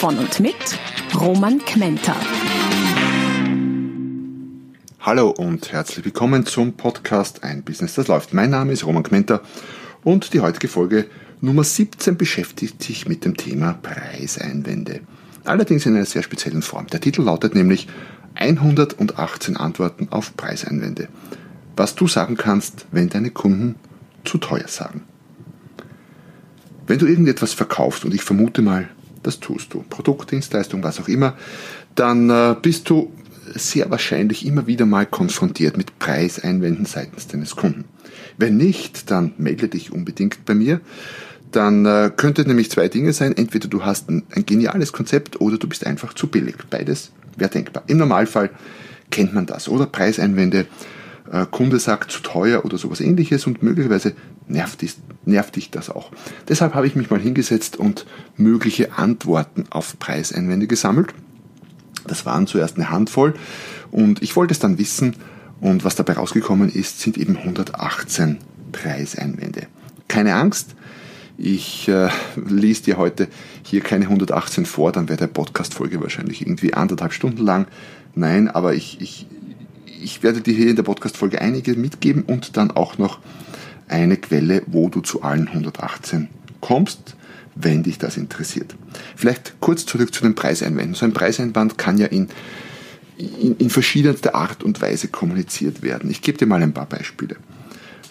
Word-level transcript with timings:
Von 0.00 0.16
und 0.16 0.40
mit 0.40 0.54
Roman 1.14 1.58
Kmenter. 1.58 2.16
Hallo 5.00 5.28
und 5.28 5.70
herzlich 5.72 6.02
willkommen 6.06 6.46
zum 6.46 6.72
Podcast 6.72 7.44
Ein 7.44 7.62
Business, 7.62 7.96
das 7.96 8.08
läuft. 8.08 8.32
Mein 8.32 8.48
Name 8.48 8.72
ist 8.72 8.86
Roman 8.86 9.02
Kmenter 9.02 9.42
und 10.02 10.32
die 10.32 10.40
heutige 10.40 10.68
Folge 10.68 11.04
Nummer 11.42 11.64
17 11.64 12.16
beschäftigt 12.16 12.82
sich 12.82 13.08
mit 13.08 13.26
dem 13.26 13.36
Thema 13.36 13.74
Preiseinwände. 13.74 15.00
Allerdings 15.44 15.84
in 15.84 15.94
einer 15.94 16.06
sehr 16.06 16.22
speziellen 16.22 16.62
Form. 16.62 16.86
Der 16.86 17.02
Titel 17.02 17.20
lautet 17.20 17.54
nämlich 17.54 17.86
118 18.36 19.58
Antworten 19.58 20.08
auf 20.10 20.34
Preiseinwände. 20.34 21.08
Was 21.76 21.94
du 21.94 22.08
sagen 22.08 22.38
kannst, 22.38 22.86
wenn 22.90 23.10
deine 23.10 23.32
Kunden 23.32 23.74
zu 24.24 24.38
teuer 24.38 24.68
sagen. 24.68 25.02
Wenn 26.86 26.98
du 26.98 27.04
irgendetwas 27.04 27.52
verkaufst, 27.52 28.06
und 28.06 28.14
ich 28.14 28.22
vermute 28.22 28.62
mal, 28.62 28.88
das 29.22 29.40
tust 29.40 29.74
du, 29.74 29.84
Produkt, 29.88 30.30
Dienstleistung, 30.30 30.82
was 30.82 31.00
auch 31.00 31.08
immer, 31.08 31.36
dann 31.94 32.30
äh, 32.30 32.56
bist 32.60 32.88
du 32.90 33.12
sehr 33.54 33.90
wahrscheinlich 33.90 34.46
immer 34.46 34.66
wieder 34.66 34.86
mal 34.86 35.06
konfrontiert 35.06 35.76
mit 35.76 35.98
Preiseinwänden 35.98 36.86
seitens 36.86 37.26
deines 37.26 37.56
Kunden. 37.56 37.84
Wenn 38.38 38.56
nicht, 38.56 39.10
dann 39.10 39.32
melde 39.38 39.68
dich 39.68 39.92
unbedingt 39.92 40.44
bei 40.44 40.54
mir. 40.54 40.80
Dann 41.50 41.84
äh, 41.84 42.10
könnte 42.16 42.46
nämlich 42.46 42.70
zwei 42.70 42.88
Dinge 42.88 43.12
sein. 43.12 43.36
Entweder 43.36 43.68
du 43.68 43.84
hast 43.84 44.08
ein, 44.08 44.22
geniales 44.46 44.92
Konzept 44.92 45.40
oder 45.40 45.58
du 45.58 45.68
bist 45.68 45.84
einfach 45.84 46.14
zu 46.14 46.28
billig. 46.28 46.56
Beides 46.70 47.10
wäre 47.36 47.50
denkbar. 47.50 47.82
Im 47.88 47.98
Normalfall 47.98 48.50
kennt 49.10 49.34
man 49.34 49.46
das. 49.46 49.68
Oder 49.68 49.86
Preiseinwände, 49.86 50.66
äh, 51.32 51.46
Kunde 51.50 51.80
sagt 51.80 52.12
zu 52.12 52.20
teuer 52.22 52.64
oder 52.64 52.78
sowas 52.78 53.00
ähnliches 53.00 53.46
und 53.46 53.62
möglicherweise 53.62 54.14
nervt, 54.46 54.82
ist, 54.82 54.98
nervt 55.30 55.56
dich 55.56 55.70
das 55.70 55.88
auch. 55.90 56.10
Deshalb 56.48 56.74
habe 56.74 56.86
ich 56.86 56.96
mich 56.96 57.10
mal 57.10 57.20
hingesetzt 57.20 57.76
und 57.76 58.06
mögliche 58.36 58.92
Antworten 58.98 59.64
auf 59.70 59.98
Preiseinwände 59.98 60.66
gesammelt. 60.66 61.14
Das 62.06 62.26
waren 62.26 62.46
zuerst 62.46 62.76
eine 62.76 62.90
Handvoll 62.90 63.34
und 63.90 64.22
ich 64.22 64.36
wollte 64.36 64.52
es 64.52 64.58
dann 64.58 64.78
wissen 64.78 65.16
und 65.60 65.84
was 65.84 65.94
dabei 65.94 66.14
rausgekommen 66.14 66.70
ist, 66.70 67.00
sind 67.00 67.18
eben 67.18 67.36
118 67.36 68.38
Preiseinwände. 68.72 69.66
Keine 70.08 70.34
Angst, 70.34 70.74
ich 71.42 71.88
äh, 71.88 72.10
lese 72.36 72.82
dir 72.82 72.98
heute 72.98 73.28
hier 73.62 73.80
keine 73.80 74.04
118 74.04 74.66
vor, 74.66 74.92
dann 74.92 75.08
wäre 75.08 75.16
der 75.16 75.26
Podcast-Folge 75.26 76.00
wahrscheinlich 76.02 76.42
irgendwie 76.42 76.74
anderthalb 76.74 77.14
Stunden 77.14 77.42
lang. 77.42 77.66
Nein, 78.14 78.48
aber 78.48 78.74
ich, 78.74 79.00
ich, 79.00 79.26
ich 79.86 80.22
werde 80.22 80.42
dir 80.42 80.52
hier 80.52 80.68
in 80.68 80.76
der 80.76 80.82
Podcast-Folge 80.82 81.40
einige 81.40 81.74
mitgeben 81.76 82.24
und 82.24 82.58
dann 82.58 82.70
auch 82.70 82.98
noch 82.98 83.20
eine 83.90 84.16
Quelle, 84.16 84.62
wo 84.66 84.88
du 84.88 85.00
zu 85.00 85.22
allen 85.22 85.48
118 85.48 86.28
kommst, 86.60 87.16
wenn 87.54 87.82
dich 87.82 87.98
das 87.98 88.16
interessiert. 88.16 88.74
Vielleicht 89.16 89.54
kurz 89.60 89.86
zurück 89.86 90.14
zu 90.14 90.22
den 90.22 90.34
Preiseinwänden. 90.34 90.94
So 90.94 91.04
ein 91.04 91.12
Preiseinwand 91.12 91.78
kann 91.78 91.98
ja 91.98 92.06
in, 92.06 92.28
in, 93.18 93.56
in 93.56 93.70
verschiedenster 93.70 94.34
Art 94.34 94.62
und 94.62 94.80
Weise 94.80 95.08
kommuniziert 95.08 95.82
werden. 95.82 96.10
Ich 96.10 96.22
gebe 96.22 96.38
dir 96.38 96.46
mal 96.46 96.62
ein 96.62 96.72
paar 96.72 96.86
Beispiele. 96.86 97.36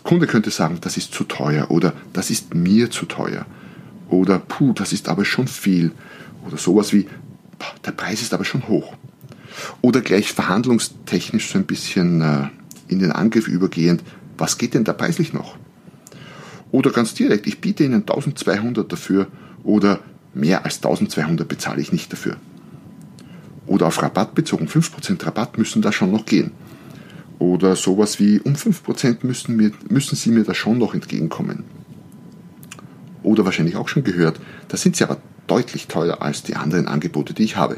Kunde 0.03 0.27
könnte 0.27 0.50
sagen, 0.50 0.77
das 0.81 0.97
ist 0.97 1.13
zu 1.13 1.23
teuer 1.23 1.72
oder 1.72 1.94
das 2.13 2.29
ist 2.29 2.53
mir 2.56 2.90
zu 2.90 3.06
teuer 3.06 3.46
oder 4.09 4.40
puh, 4.40 4.73
das 4.73 4.94
ist 4.94 5.09
aber 5.09 5.25
schon 5.25 5.47
viel 5.47 5.91
oder 6.46 6.57
sowas 6.57 6.94
wie 6.94 7.07
der 7.85 7.91
Preis 7.91 8.22
ist 8.22 8.34
aber 8.34 8.46
schon 8.46 8.67
hoch. 8.67 8.94
Oder 9.81 10.01
gleich 10.01 10.31
verhandlungstechnisch 10.31 11.51
so 11.51 11.57
ein 11.57 11.66
bisschen 11.66 12.22
äh, 12.22 12.47
in 12.88 13.00
den 13.00 13.11
Angriff 13.11 13.47
übergehend, 13.47 14.03
was 14.38 14.57
geht 14.57 14.73
denn 14.73 14.85
da 14.85 14.94
preislich 14.94 15.34
noch? 15.34 15.59
Oder 16.72 16.91
ganz 16.91 17.13
direkt, 17.13 17.47
ich 17.47 17.62
biete 17.62 17.84
Ihnen 17.84 18.02
1200 18.02 18.91
dafür 18.91 19.28
oder 19.63 20.00
mehr 20.34 20.66
als 20.66 20.78
1200 20.78 21.47
bezahle 21.47 21.81
ich 21.81 21.91
nicht 21.91 22.12
dafür. 22.12 22.38
Oder 23.66 23.88
auf 23.88 24.02
Rabatt 24.02 24.35
bezogen, 24.35 24.68
5% 24.68 25.25
Rabatt 25.25 25.58
müssen 25.58 25.81
da 25.81 25.91
schon 25.91 26.12
noch 26.12 26.25
gehen. 26.25 26.52
Oder 27.40 27.75
sowas 27.75 28.19
wie, 28.19 28.40
um 28.40 28.53
5% 28.53 29.19
müssen, 29.25 29.56
mir, 29.56 29.72
müssen 29.90 30.16
Sie 30.16 30.31
mir 30.31 30.44
da 30.44 30.53
schon 30.53 30.78
noch 30.78 30.94
entgegenkommen. 30.94 31.63
Oder 33.24 33.46
wahrscheinlich 33.46 33.75
auch 33.75 33.88
schon 33.88 34.03
gehört, 34.03 34.40
da 34.68 34.78
sind 34.78 34.96
Sie 34.96 35.03
aber 35.03 35.18
deutlich 35.47 35.88
teurer 35.88 36.22
als 36.22 36.44
die 36.44 36.56
anderen 36.56 36.88
Angebote, 36.88 37.34
die 37.34 37.44
ich 37.44 37.56
habe. 37.56 37.78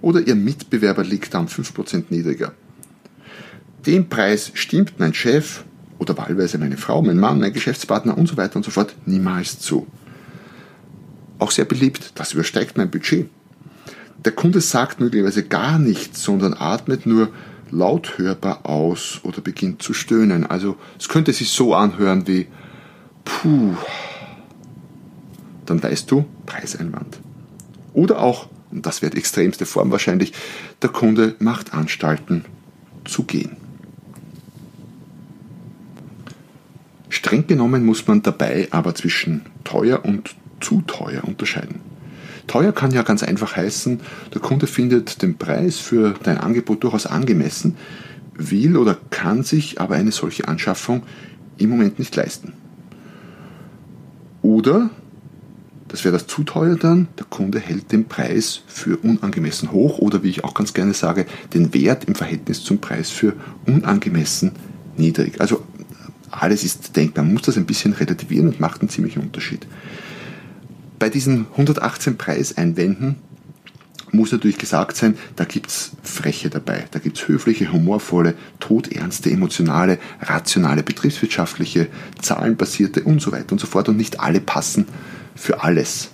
Oder 0.00 0.20
Ihr 0.20 0.34
Mitbewerber 0.34 1.04
liegt 1.04 1.34
da 1.34 1.40
um 1.40 1.46
5% 1.46 2.04
niedriger. 2.10 2.52
Dem 3.86 4.08
Preis 4.08 4.50
stimmt 4.54 4.98
mein 4.98 5.14
Chef 5.14 5.64
oder 5.98 6.16
wahlweise 6.16 6.58
meine 6.58 6.76
Frau, 6.76 7.02
mein 7.02 7.18
Mann, 7.18 7.40
mein 7.40 7.52
Geschäftspartner 7.52 8.16
und 8.16 8.26
so 8.26 8.36
weiter 8.36 8.56
und 8.56 8.64
so 8.64 8.70
fort 8.70 8.94
niemals 9.06 9.58
zu. 9.58 9.86
Auch 11.38 11.50
sehr 11.50 11.64
beliebt, 11.64 12.12
das 12.14 12.32
übersteigt 12.32 12.76
mein 12.76 12.90
Budget. 12.90 13.28
Der 14.24 14.32
Kunde 14.32 14.60
sagt 14.60 15.00
möglicherweise 15.00 15.44
gar 15.44 15.78
nichts, 15.78 16.22
sondern 16.22 16.54
atmet 16.54 17.06
nur 17.06 17.28
laut 17.70 18.18
hörbar 18.18 18.66
aus 18.66 19.20
oder 19.22 19.40
beginnt 19.40 19.82
zu 19.82 19.92
stöhnen. 19.92 20.46
Also 20.46 20.76
es 20.98 21.08
könnte 21.08 21.32
sich 21.32 21.50
so 21.50 21.74
anhören 21.74 22.26
wie 22.26 22.46
Puh. 23.24 23.74
Dann 25.66 25.82
weißt 25.82 26.10
du, 26.10 26.24
Preiseinwand. 26.46 27.18
Oder 27.92 28.20
auch, 28.20 28.48
und 28.70 28.86
das 28.86 29.02
wird 29.02 29.16
extremste 29.16 29.66
Form 29.66 29.90
wahrscheinlich, 29.90 30.32
der 30.80 30.90
Kunde 30.90 31.34
macht 31.38 31.74
Anstalten 31.74 32.44
zu 33.04 33.24
gehen. 33.24 33.56
Streng 37.16 37.46
genommen 37.46 37.82
muss 37.82 38.06
man 38.06 38.22
dabei 38.22 38.68
aber 38.72 38.94
zwischen 38.94 39.40
teuer 39.64 40.04
und 40.04 40.36
zu 40.60 40.82
teuer 40.82 41.24
unterscheiden. 41.24 41.80
Teuer 42.46 42.72
kann 42.72 42.90
ja 42.90 43.02
ganz 43.02 43.22
einfach 43.22 43.56
heißen, 43.56 44.00
der 44.34 44.42
Kunde 44.42 44.66
findet 44.66 45.22
den 45.22 45.38
Preis 45.38 45.78
für 45.78 46.14
dein 46.22 46.36
Angebot 46.36 46.84
durchaus 46.84 47.06
angemessen, 47.06 47.76
will 48.34 48.76
oder 48.76 48.98
kann 49.08 49.42
sich 49.44 49.80
aber 49.80 49.94
eine 49.94 50.12
solche 50.12 50.46
Anschaffung 50.46 51.04
im 51.56 51.70
Moment 51.70 51.98
nicht 51.98 52.14
leisten. 52.14 52.52
Oder, 54.42 54.90
das 55.88 56.04
wäre 56.04 56.12
das 56.12 56.26
zu 56.26 56.44
teuer 56.44 56.76
dann, 56.76 57.08
der 57.18 57.24
Kunde 57.24 57.60
hält 57.60 57.92
den 57.92 58.04
Preis 58.04 58.60
für 58.66 58.98
unangemessen 58.98 59.72
hoch 59.72 60.00
oder 60.00 60.22
wie 60.22 60.28
ich 60.28 60.44
auch 60.44 60.52
ganz 60.52 60.74
gerne 60.74 60.92
sage, 60.92 61.24
den 61.54 61.72
Wert 61.72 62.04
im 62.04 62.14
Verhältnis 62.14 62.62
zum 62.62 62.78
Preis 62.78 63.08
für 63.08 63.32
unangemessen 63.66 64.52
niedrig. 64.98 65.40
Also 65.40 65.62
alles 66.30 66.64
ist 66.64 66.96
denkbar. 66.96 67.24
Man 67.24 67.34
muss 67.34 67.42
das 67.42 67.56
ein 67.56 67.66
bisschen 67.66 67.92
relativieren 67.92 68.48
und 68.48 68.60
macht 68.60 68.80
einen 68.80 68.88
ziemlichen 68.88 69.22
Unterschied. 69.22 69.66
Bei 70.98 71.08
diesen 71.08 71.46
118 71.52 72.16
Preiseinwänden 72.16 73.16
muss 74.12 74.32
natürlich 74.32 74.58
gesagt 74.58 74.96
sein, 74.96 75.16
da 75.34 75.44
gibt 75.44 75.68
es 75.68 75.92
Freche 76.02 76.48
dabei, 76.48 76.86
da 76.90 76.98
gibt 76.98 77.18
es 77.18 77.28
höfliche, 77.28 77.72
humorvolle, 77.72 78.34
todernste, 78.60 79.30
emotionale, 79.30 79.98
rationale, 80.20 80.82
betriebswirtschaftliche, 80.82 81.88
zahlenbasierte 82.20 83.02
und 83.02 83.20
so 83.20 83.32
weiter 83.32 83.52
und 83.52 83.60
so 83.60 83.66
fort 83.66 83.88
und 83.88 83.96
nicht 83.96 84.20
alle 84.20 84.40
passen 84.40 84.86
für 85.34 85.62
alles. 85.62 86.10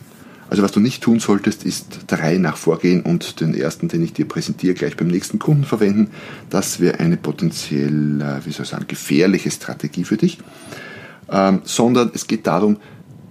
Also 0.52 0.62
was 0.62 0.72
du 0.72 0.80
nicht 0.80 1.02
tun 1.02 1.18
solltest, 1.18 1.64
ist 1.64 2.10
der 2.10 2.20
Reihe 2.20 2.38
nach 2.38 2.58
vorgehen 2.58 3.00
und 3.00 3.40
den 3.40 3.54
ersten, 3.54 3.88
den 3.88 4.04
ich 4.04 4.12
dir 4.12 4.28
präsentiere, 4.28 4.74
gleich 4.74 4.98
beim 4.98 5.08
nächsten 5.08 5.38
Kunden 5.38 5.64
verwenden. 5.64 6.10
Das 6.50 6.78
wäre 6.78 7.00
eine 7.00 7.16
potenziell, 7.16 8.20
äh, 8.20 8.44
wie 8.44 8.52
soll 8.52 8.64
ich 8.64 8.68
sagen, 8.68 8.84
gefährliche 8.86 9.50
Strategie 9.50 10.04
für 10.04 10.18
dich. 10.18 10.36
Ähm, 11.30 11.62
sondern 11.64 12.10
es 12.12 12.26
geht 12.26 12.46
darum, 12.46 12.76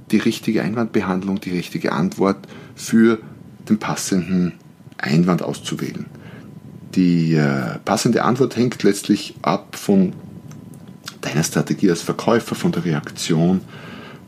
die 0.09 0.17
richtige 0.17 0.63
Einwandbehandlung, 0.63 1.39
die 1.39 1.51
richtige 1.51 1.91
Antwort 1.91 2.39
für 2.73 3.19
den 3.69 3.77
passenden 3.77 4.53
Einwand 4.97 5.43
auszuwählen. 5.43 6.07
Die 6.95 7.35
äh, 7.35 7.77
passende 7.85 8.23
Antwort 8.23 8.55
hängt 8.55 8.81
letztlich 8.81 9.35
ab 9.43 9.75
von 9.75 10.13
deiner 11.21 11.43
Strategie 11.43 11.91
als 11.91 12.01
Verkäufer, 12.01 12.55
von 12.55 12.71
der 12.71 12.83
Reaktion 12.83 13.61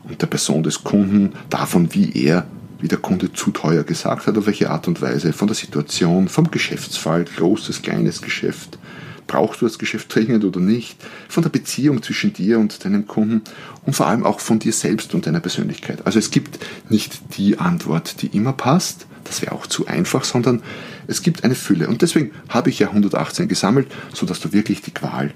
und 0.04 0.22
der 0.22 0.28
Person 0.28 0.62
des 0.62 0.84
Kunden, 0.84 1.32
davon, 1.50 1.92
wie 1.92 2.24
er 2.24 2.46
wie 2.80 2.88
der 2.88 2.98
Kunde 2.98 3.32
zu 3.32 3.50
teuer 3.50 3.84
gesagt 3.84 4.26
hat, 4.26 4.36
auf 4.36 4.46
welche 4.46 4.70
Art 4.70 4.88
und 4.88 5.00
Weise, 5.00 5.32
von 5.32 5.48
der 5.48 5.54
Situation, 5.54 6.28
vom 6.28 6.50
Geschäftsfall, 6.50 7.24
großes, 7.24 7.82
kleines 7.82 8.22
Geschäft, 8.22 8.78
brauchst 9.26 9.62
du 9.62 9.66
das 9.66 9.78
Geschäft 9.78 10.14
dringend 10.14 10.44
oder 10.44 10.60
nicht, 10.60 11.02
von 11.28 11.42
der 11.42 11.50
Beziehung 11.50 12.02
zwischen 12.02 12.32
dir 12.32 12.58
und 12.58 12.84
deinem 12.84 13.06
Kunden 13.06 13.42
und 13.86 13.94
vor 13.94 14.06
allem 14.06 14.24
auch 14.24 14.40
von 14.40 14.58
dir 14.58 14.72
selbst 14.72 15.14
und 15.14 15.26
deiner 15.26 15.40
Persönlichkeit. 15.40 16.06
Also 16.06 16.18
es 16.18 16.30
gibt 16.30 16.58
nicht 16.90 17.36
die 17.36 17.58
Antwort, 17.58 18.20
die 18.22 18.28
immer 18.28 18.52
passt, 18.52 19.06
Das 19.24 19.42
wäre 19.42 19.52
auch 19.52 19.66
zu 19.66 19.86
einfach, 19.86 20.24
sondern 20.24 20.62
es 21.06 21.22
gibt 21.22 21.44
eine 21.44 21.54
Fülle. 21.54 21.88
Und 21.88 22.02
deswegen 22.02 22.32
habe 22.48 22.70
ich 22.70 22.78
ja 22.78 22.88
118 22.88 23.48
gesammelt, 23.48 23.88
sodass 24.12 24.40
du 24.40 24.52
wirklich 24.52 24.82
die 24.82 24.92
Qual 24.92 25.32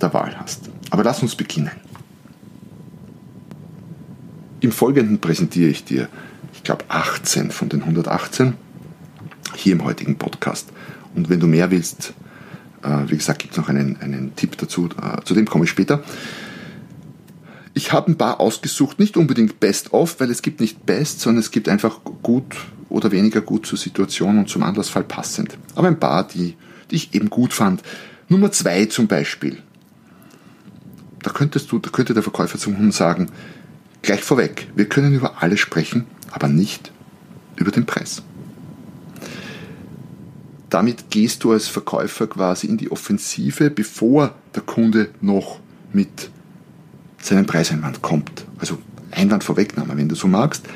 der 0.00 0.12
Wahl 0.12 0.36
hast. 0.38 0.70
Aber 0.90 1.04
lass 1.04 1.22
uns 1.22 1.36
beginnen. 1.36 1.70
Im 4.60 4.72
Folgenden 4.72 5.20
präsentiere 5.20 5.70
ich 5.70 5.84
dir, 5.84 6.08
ich 6.56 6.64
glaube, 6.64 6.84
18 6.88 7.50
von 7.50 7.68
den 7.68 7.82
118 7.82 8.54
hier 9.54 9.72
im 9.74 9.84
heutigen 9.84 10.16
Podcast. 10.16 10.68
Und 11.14 11.28
wenn 11.28 11.38
du 11.38 11.46
mehr 11.46 11.70
willst, 11.70 12.14
äh, 12.82 13.08
wie 13.08 13.16
gesagt, 13.16 13.40
gibt 13.40 13.52
es 13.52 13.58
noch 13.58 13.68
einen, 13.68 13.96
einen 14.00 14.34
Tipp 14.36 14.56
dazu, 14.58 14.88
äh, 15.00 15.22
zu 15.24 15.34
dem 15.34 15.46
komme 15.46 15.64
ich 15.64 15.70
später. 15.70 16.02
Ich 17.74 17.92
habe 17.92 18.10
ein 18.10 18.16
paar 18.16 18.40
ausgesucht, 18.40 18.98
nicht 18.98 19.16
unbedingt 19.16 19.60
Best 19.60 19.92
of, 19.92 20.18
weil 20.18 20.30
es 20.30 20.40
gibt 20.40 20.60
nicht 20.60 20.86
Best, 20.86 21.20
sondern 21.20 21.40
es 21.40 21.50
gibt 21.50 21.68
einfach 21.68 22.00
gut 22.22 22.56
oder 22.88 23.12
weniger 23.12 23.42
gut 23.42 23.66
zur 23.66 23.78
Situation 23.78 24.38
und 24.38 24.48
zum 24.48 24.62
Anlassfall 24.62 25.04
passend. 25.04 25.58
Aber 25.74 25.88
ein 25.88 26.00
paar, 26.00 26.26
die, 26.26 26.54
die 26.90 26.96
ich 26.96 27.14
eben 27.14 27.28
gut 27.28 27.52
fand. 27.52 27.82
Nummer 28.28 28.50
zwei 28.50 28.86
zum 28.86 29.08
Beispiel. 29.08 29.62
Da 31.22 31.30
könntest 31.30 31.70
du, 31.70 31.78
da 31.78 31.90
könnte 31.90 32.14
der 32.14 32.22
Verkäufer 32.22 32.58
zum 32.58 32.78
Hund 32.78 32.94
sagen, 32.94 33.28
gleich 34.02 34.22
vorweg, 34.22 34.68
wir 34.74 34.88
können 34.88 35.12
über 35.12 35.42
alles 35.42 35.60
sprechen, 35.60 36.06
aber 36.36 36.48
nicht 36.48 36.92
über 37.56 37.70
den 37.70 37.86
Preis. 37.86 38.22
Damit 40.68 41.10
gehst 41.10 41.42
du 41.44 41.52
als 41.52 41.66
Verkäufer 41.66 42.26
quasi 42.26 42.66
in 42.66 42.76
die 42.76 42.92
Offensive, 42.92 43.70
bevor 43.70 44.34
der 44.54 44.62
Kunde 44.62 45.08
noch 45.22 45.60
mit 45.94 46.30
seinem 47.18 47.46
Preiseinwand 47.46 48.02
kommt. 48.02 48.44
Also 48.58 48.78
Einwand 49.10 49.44
Vorwegnahme, 49.44 49.96
wenn 49.96 50.10
du 50.10 50.14
so 50.14 50.28
magst. 50.28 50.66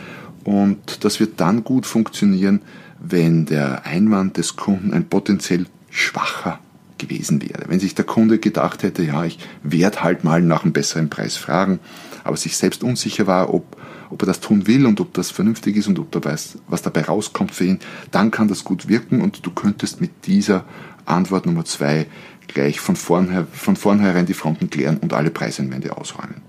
Und 0.44 1.04
das 1.04 1.20
wird 1.20 1.38
dann 1.38 1.62
gut 1.62 1.84
funktionieren, 1.84 2.62
wenn 2.98 3.44
der 3.44 3.84
Einwand 3.84 4.38
des 4.38 4.56
Kunden 4.56 4.94
ein 4.94 5.10
potenziell 5.10 5.66
schwacher 5.90 6.58
gewesen 6.96 7.42
wäre. 7.42 7.64
Wenn 7.66 7.80
sich 7.80 7.94
der 7.94 8.06
Kunde 8.06 8.38
gedacht 8.38 8.82
hätte, 8.82 9.02
ja, 9.02 9.24
ich 9.24 9.38
werde 9.62 10.02
halt 10.02 10.24
mal 10.24 10.40
nach 10.40 10.62
einem 10.62 10.72
besseren 10.72 11.10
Preis 11.10 11.36
fragen, 11.36 11.80
aber 12.24 12.38
sich 12.38 12.56
selbst 12.56 12.82
unsicher 12.82 13.26
war, 13.26 13.52
ob, 13.52 13.76
ob 14.10 14.22
er 14.22 14.26
das 14.26 14.40
tun 14.40 14.66
will 14.66 14.86
und 14.86 15.00
ob 15.00 15.14
das 15.14 15.30
vernünftig 15.30 15.76
ist 15.76 15.86
und 15.86 15.98
ob 15.98 16.14
er 16.14 16.24
weiß, 16.24 16.58
was 16.68 16.82
dabei 16.82 17.02
rauskommt 17.02 17.52
für 17.52 17.64
ihn, 17.64 17.78
dann 18.10 18.30
kann 18.30 18.48
das 18.48 18.64
gut 18.64 18.88
wirken 18.88 19.20
und 19.20 19.46
du 19.46 19.50
könntest 19.50 20.00
mit 20.00 20.26
dieser 20.26 20.64
Antwort 21.06 21.46
Nummer 21.46 21.64
zwei 21.64 22.06
gleich 22.48 22.80
von, 22.80 22.96
vornherein, 22.96 23.46
von 23.52 23.76
vornherein 23.76 24.26
die 24.26 24.34
Fronten 24.34 24.70
klären 24.70 24.98
und 24.98 25.12
alle 25.12 25.30
Preiseinwände 25.30 25.96
ausräumen. 25.96 26.42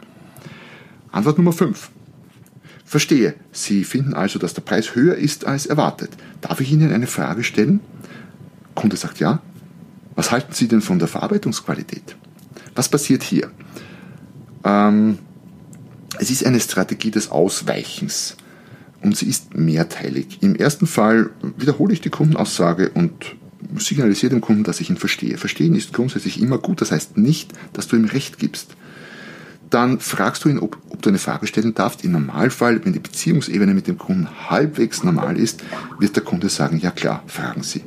Antwort 1.12 1.38
Nummer 1.38 1.54
5. 1.54 1.92
Verstehe, 2.86 3.36
Sie 3.52 3.84
finden 3.84 4.14
also, 4.14 4.40
dass 4.40 4.54
der 4.54 4.62
Preis 4.62 4.96
höher 4.96 5.16
ist 5.16 5.46
als 5.46 5.66
erwartet. 5.66 6.10
Darf 6.42 6.60
ich 6.60 6.72
Ihnen 6.72 6.92
eine 6.92 7.08
Frage 7.08 7.44
stellen? 7.44 7.80
Kunde 8.76 8.98
sagt 8.98 9.20
ja. 9.20 9.42
Was 10.16 10.32
halten 10.32 10.54
Sie 10.54 10.68
denn 10.68 10.82
von 10.82 11.00
der 11.00 11.08
Verarbeitungsqualität? 11.08 12.16
Was 12.76 12.90
passiert 12.90 13.24
hier? 13.24 13.50
Ähm, 14.64 15.20
es 16.22 16.30
ist 16.30 16.46
eine 16.46 16.60
Strategie 16.60 17.10
des 17.10 17.32
Ausweichens 17.32 18.38
und 19.02 19.18
sie 19.18 19.26
ist 19.26 19.56
mehrteilig. 19.56 20.38
Im 20.42 20.56
ersten 20.56 20.86
Fall 20.86 21.32
wiederhole 21.58 21.94
ich 21.94 22.02
die 22.02 22.12
Kundenaussage 22.12 22.92
und 22.92 23.36
signalisiere 23.78 24.30
dem 24.30 24.42
Kunden, 24.42 24.64
dass 24.64 24.80
ich 24.82 24.92
ihn 24.92 24.98
verstehe. 24.98 25.40
Verstehen 25.40 25.74
ist 25.74 25.94
grundsätzlich 25.94 26.40
immer 26.40 26.60
gut, 26.60 26.80
das 26.80 26.92
heißt 26.92 27.18
nicht, 27.18 27.54
dass 27.74 27.88
du 27.88 27.96
ihm 27.96 28.06
Recht 28.06 28.38
gibst. 28.38 28.76
Dann 29.72 30.00
fragst 30.00 30.46
du 30.46 30.50
ihn, 30.50 30.60
ob, 30.60 30.78
ob 30.90 31.02
du 31.02 31.10
eine 31.10 31.18
Frage 31.18 31.48
stellen 31.48 31.74
darfst. 31.74 32.04
Im 32.04 32.12
Normalfall, 32.12 32.86
wenn 32.86 32.94
die 32.94 33.00
Beziehungsebene 33.00 33.74
mit 33.74 33.88
dem 33.88 33.98
Kunden 33.98 34.28
halbwegs 34.48 35.04
normal 35.04 35.40
ist, 35.40 35.64
wird 35.98 36.16
der 36.16 36.24
Kunde 36.24 36.50
sagen, 36.50 36.78
ja 36.78 36.92
klar, 36.92 37.24
fragen 37.26 37.64
Sie. 37.64 37.82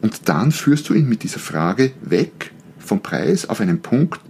Und 0.00 0.28
dann 0.28 0.52
führst 0.52 0.88
du 0.88 0.94
ihn 0.94 1.08
mit 1.08 1.24
dieser 1.24 1.40
Frage 1.40 1.90
weg 2.02 2.52
vom 2.78 3.00
Preis 3.00 3.48
auf 3.48 3.60
einen 3.60 3.82
Punkt, 3.82 4.20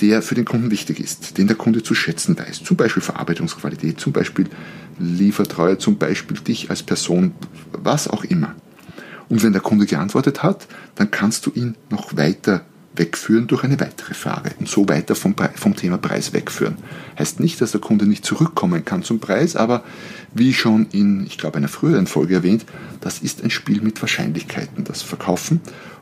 der 0.00 0.22
für 0.22 0.34
den 0.34 0.44
Kunden 0.44 0.70
wichtig 0.70 1.00
ist, 1.00 1.38
den 1.38 1.46
der 1.46 1.56
Kunde 1.56 1.82
zu 1.82 1.94
schätzen 1.94 2.38
weiß. 2.38 2.64
Zum 2.64 2.76
Beispiel 2.76 3.02
Verarbeitungsqualität, 3.02 4.00
zum 4.00 4.12
Beispiel 4.12 4.46
Liefertreue, 4.98 5.78
zum 5.78 5.98
Beispiel 5.98 6.38
dich 6.38 6.70
als 6.70 6.82
Person, 6.82 7.32
was 7.72 8.08
auch 8.08 8.24
immer. 8.24 8.54
Und 9.28 9.42
wenn 9.42 9.52
der 9.52 9.62
Kunde 9.62 9.86
geantwortet 9.86 10.42
hat, 10.42 10.66
dann 10.94 11.10
kannst 11.10 11.46
du 11.46 11.52
ihn 11.54 11.76
noch 11.90 12.16
weiter 12.16 12.64
wegführen 12.94 13.46
durch 13.46 13.64
eine 13.64 13.80
weitere 13.80 14.14
Frage 14.14 14.50
und 14.58 14.68
so 14.68 14.88
weiter 14.88 15.14
vom, 15.14 15.34
vom 15.54 15.74
Thema 15.74 15.96
Preis 15.96 16.32
wegführen. 16.32 16.76
Heißt 17.18 17.40
nicht, 17.40 17.60
dass 17.60 17.72
der 17.72 17.80
Kunde 17.80 18.06
nicht 18.06 18.24
zurückkommen 18.24 18.84
kann 18.84 19.02
zum 19.02 19.18
Preis, 19.18 19.56
aber 19.56 19.82
wie 20.34 20.52
schon 20.52 20.86
in, 20.92 21.24
ich 21.26 21.38
glaube, 21.38 21.56
einer 21.56 21.68
früheren 21.68 22.06
Folge 22.06 22.34
erwähnt, 22.34 22.66
das 23.00 23.20
ist 23.20 23.42
ein 23.42 23.50
Spiel 23.50 23.80
mit 23.80 24.00
Wahrscheinlichkeiten, 24.02 24.84
das 24.84 25.02
Verkaufen. 25.02 25.60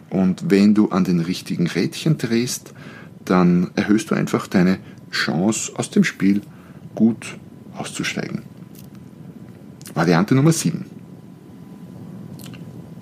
Und 0.08 0.50
wenn 0.50 0.74
du 0.74 0.88
an 0.88 1.04
den 1.04 1.20
richtigen 1.20 1.68
Rädchen 1.68 2.18
drehst, 2.18 2.72
dann 3.24 3.70
erhöhst 3.76 4.10
du 4.10 4.14
einfach 4.14 4.46
deine 4.46 4.78
Chance 5.10 5.72
aus 5.76 5.90
dem 5.90 6.04
Spiel 6.04 6.42
gut 6.94 7.38
auszusteigen. 7.76 8.42
Variante 9.94 10.34
Nummer 10.34 10.52
7 10.52 10.84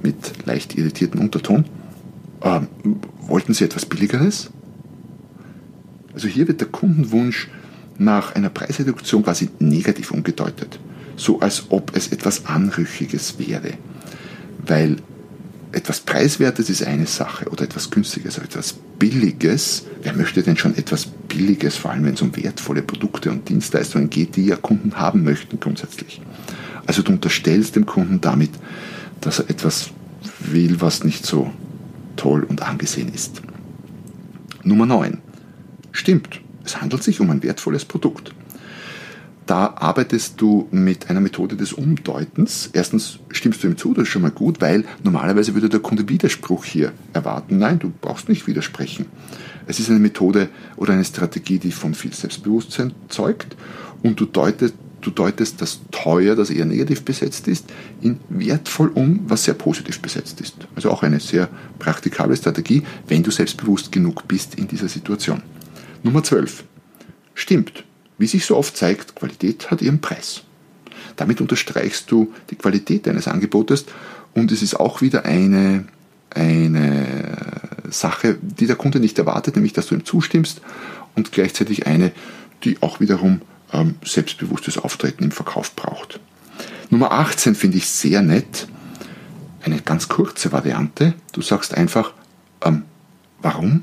mit 0.03 0.47
leicht 0.47 0.77
irritierten 0.77 1.21
Unterton. 1.21 1.65
Ähm, 2.43 2.69
wollten 3.21 3.53
Sie 3.53 3.65
etwas 3.65 3.85
Billigeres? 3.85 4.51
Also 6.15 6.29
hier 6.29 6.49
wird 6.49 6.61
der 6.61 6.69
Kundenwunsch 6.69 7.49
nach 7.99 8.35
einer 8.35 8.49
Preisreduktion 8.49 9.25
quasi 9.25 9.51
negativ 9.59 10.13
umgedeutet, 10.13 10.79
so 11.17 11.41
als 11.41 11.67
ob 11.71 11.97
es 11.97 12.09
etwas 12.09 12.47
Anrüchiges 12.47 13.39
wäre. 13.39 13.75
Weil 14.67 14.97
etwas 15.73 16.01
Preiswertes 16.01 16.71
ist 16.71 16.85
eine 16.85 17.07
Sache 17.07 17.49
oder 17.51 17.65
etwas 17.65 17.91
Günstiges, 17.91 18.39
etwas 18.39 18.77
Billiges, 18.99 19.87
wer 20.03 20.15
möchte 20.15 20.43
denn 20.43 20.57
schon 20.57 20.77
etwas 20.77 21.07
Billiges, 21.07 21.77
vor 21.77 21.91
allem 21.91 22.05
wenn 22.05 22.15
es 22.15 22.23
um 22.23 22.37
wertvolle 22.37 22.83
Produkte 22.83 23.31
und 23.31 23.49
Dienstleistungen 23.49 24.11
geht, 24.11 24.37
die 24.37 24.47
ja 24.47 24.57
Kunden 24.57 24.97
haben 24.97 25.25
möchten 25.25 25.61
grundsätzlich. 25.61 26.21
Also 26.87 27.03
du 27.03 27.13
unterstellst 27.13 27.77
dem 27.77 27.87
Kunden 27.87 28.21
damit, 28.21 28.51
dass 29.21 29.41
er 29.41 29.51
etwas 29.51 29.91
will, 30.41 30.81
was 30.81 31.05
nicht 31.05 31.27
so 31.27 31.51
toll 32.17 32.45
und 32.45 32.63
angesehen 32.63 33.13
ist. 33.13 33.43
Nummer 34.65 34.87
9. 34.87 35.19
Stimmt, 35.93 36.41
es 36.65 36.81
handelt 36.81 37.03
sich 37.03 37.21
um 37.21 37.31
ein 37.31 37.43
wertvolles 37.43 37.85
Produkt. 37.85 38.33
Da 39.49 39.73
arbeitest 39.77 40.39
du 40.43 40.69
mit 40.73 41.09
einer 41.09 41.23
Methode 41.23 41.57
des 41.57 41.73
Umdeutens. 41.73 42.69
Erstens 42.75 43.19
stimmst 43.31 43.65
du 43.65 43.69
ihm 43.69 43.79
zu, 43.79 43.95
das 43.95 44.03
ist 44.03 44.11
schon 44.11 44.21
mal 44.21 44.31
gut, 44.31 44.61
weil 44.61 44.85
normalerweise 45.03 45.55
würde 45.55 45.71
der 45.71 45.81
Kunde 45.81 46.07
Widerspruch 46.07 46.67
hier 46.67 46.93
erwarten. 47.15 47.57
Nein, 47.57 47.79
du 47.79 47.91
brauchst 47.99 48.29
nicht 48.29 48.47
widersprechen. 48.47 49.07
Es 49.67 49.81
ist 49.81 49.89
eine 49.89 50.01
Methode 50.01 50.51
oder 50.77 50.93
eine 50.93 51.05
Strategie, 51.05 51.59
die 51.59 51.73
von 51.73 51.95
viel 51.95 52.13
Selbstbewusstsein 52.13 52.93
zeugt 53.09 53.57
und 54.03 54.21
du 54.21 54.27
deutest 54.27 54.75
du 55.01 55.11
deutest 55.11 55.63
das 55.63 55.81
teuer, 55.93 56.37
das 56.37 56.51
eher 56.51 56.67
negativ 56.67 57.03
besetzt 57.03 57.49
ist, 57.49 57.73
in 58.03 58.21
wertvoll 58.29 58.89
um, 58.89 59.21
was 59.29 59.45
sehr 59.45 59.55
positiv 59.55 60.01
besetzt 60.01 60.43
ist. 60.43 60.57
Also 60.75 60.91
auch 60.91 61.03
eine 61.03 61.21
sehr 61.21 61.49
praktikable 61.79 62.37
Strategie, 62.37 62.83
wenn 63.07 63.23
du 63.23 63.31
selbstbewusst 63.31 63.93
genug 63.93 64.29
bist 64.29 64.57
in 64.57 64.69
dieser 64.69 64.89
Situation. 64.89 65.41
Nummer 66.03 66.23
12. 66.23 66.65
Stimmt. 67.33 67.85
Wie 68.19 68.27
sich 68.27 68.45
so 68.45 68.57
oft 68.57 68.77
zeigt, 68.77 69.15
Qualität 69.15 69.71
hat 69.71 69.81
ihren 69.81 70.01
Preis. 70.01 70.43
Damit 71.17 71.41
unterstreichst 71.41 72.11
du 72.11 72.33
die 72.51 72.57
Qualität 72.57 73.07
deines 73.07 73.29
Angebotes 73.29 73.87
und 74.35 74.53
es 74.53 74.63
ist 74.63 74.79
auch 74.79 75.01
wieder 75.01 75.25
eine, 75.25 75.85
eine 76.31 77.37
Sache, 77.91 78.37
die 78.41 78.67
der 78.67 78.77
Kunde 78.77 79.01
nicht 79.01 79.19
erwartet, 79.19 79.57
nämlich 79.57 79.73
dass 79.73 79.87
du 79.87 79.95
ihm 79.95 80.05
zustimmst 80.05 80.61
und 81.15 81.33
gleichzeitig 81.33 81.87
eine, 81.87 82.13
die 82.65 82.83
auch 82.83 83.01
wiederum 83.01 83.41
ähm, 83.73 83.97
selbstbewusstes 84.05 84.79
Auftreten 84.79 85.25
im 85.25 85.31
Verkauf 85.31 85.75
braucht. 85.75 86.21
Nummer 86.91 87.13
18 87.13 87.55
finde 87.55 87.79
ich 87.79 87.89
sehr 87.89 88.23
nett. 88.23 88.69
Eine 89.63 89.81
ganz 89.81 90.09
kurze 90.09 90.53
Variante. 90.53 91.15
Du 91.33 91.43
sagst 91.43 91.75
einfach, 91.75 92.13
ähm, 92.65 92.85
warum? 93.43 93.83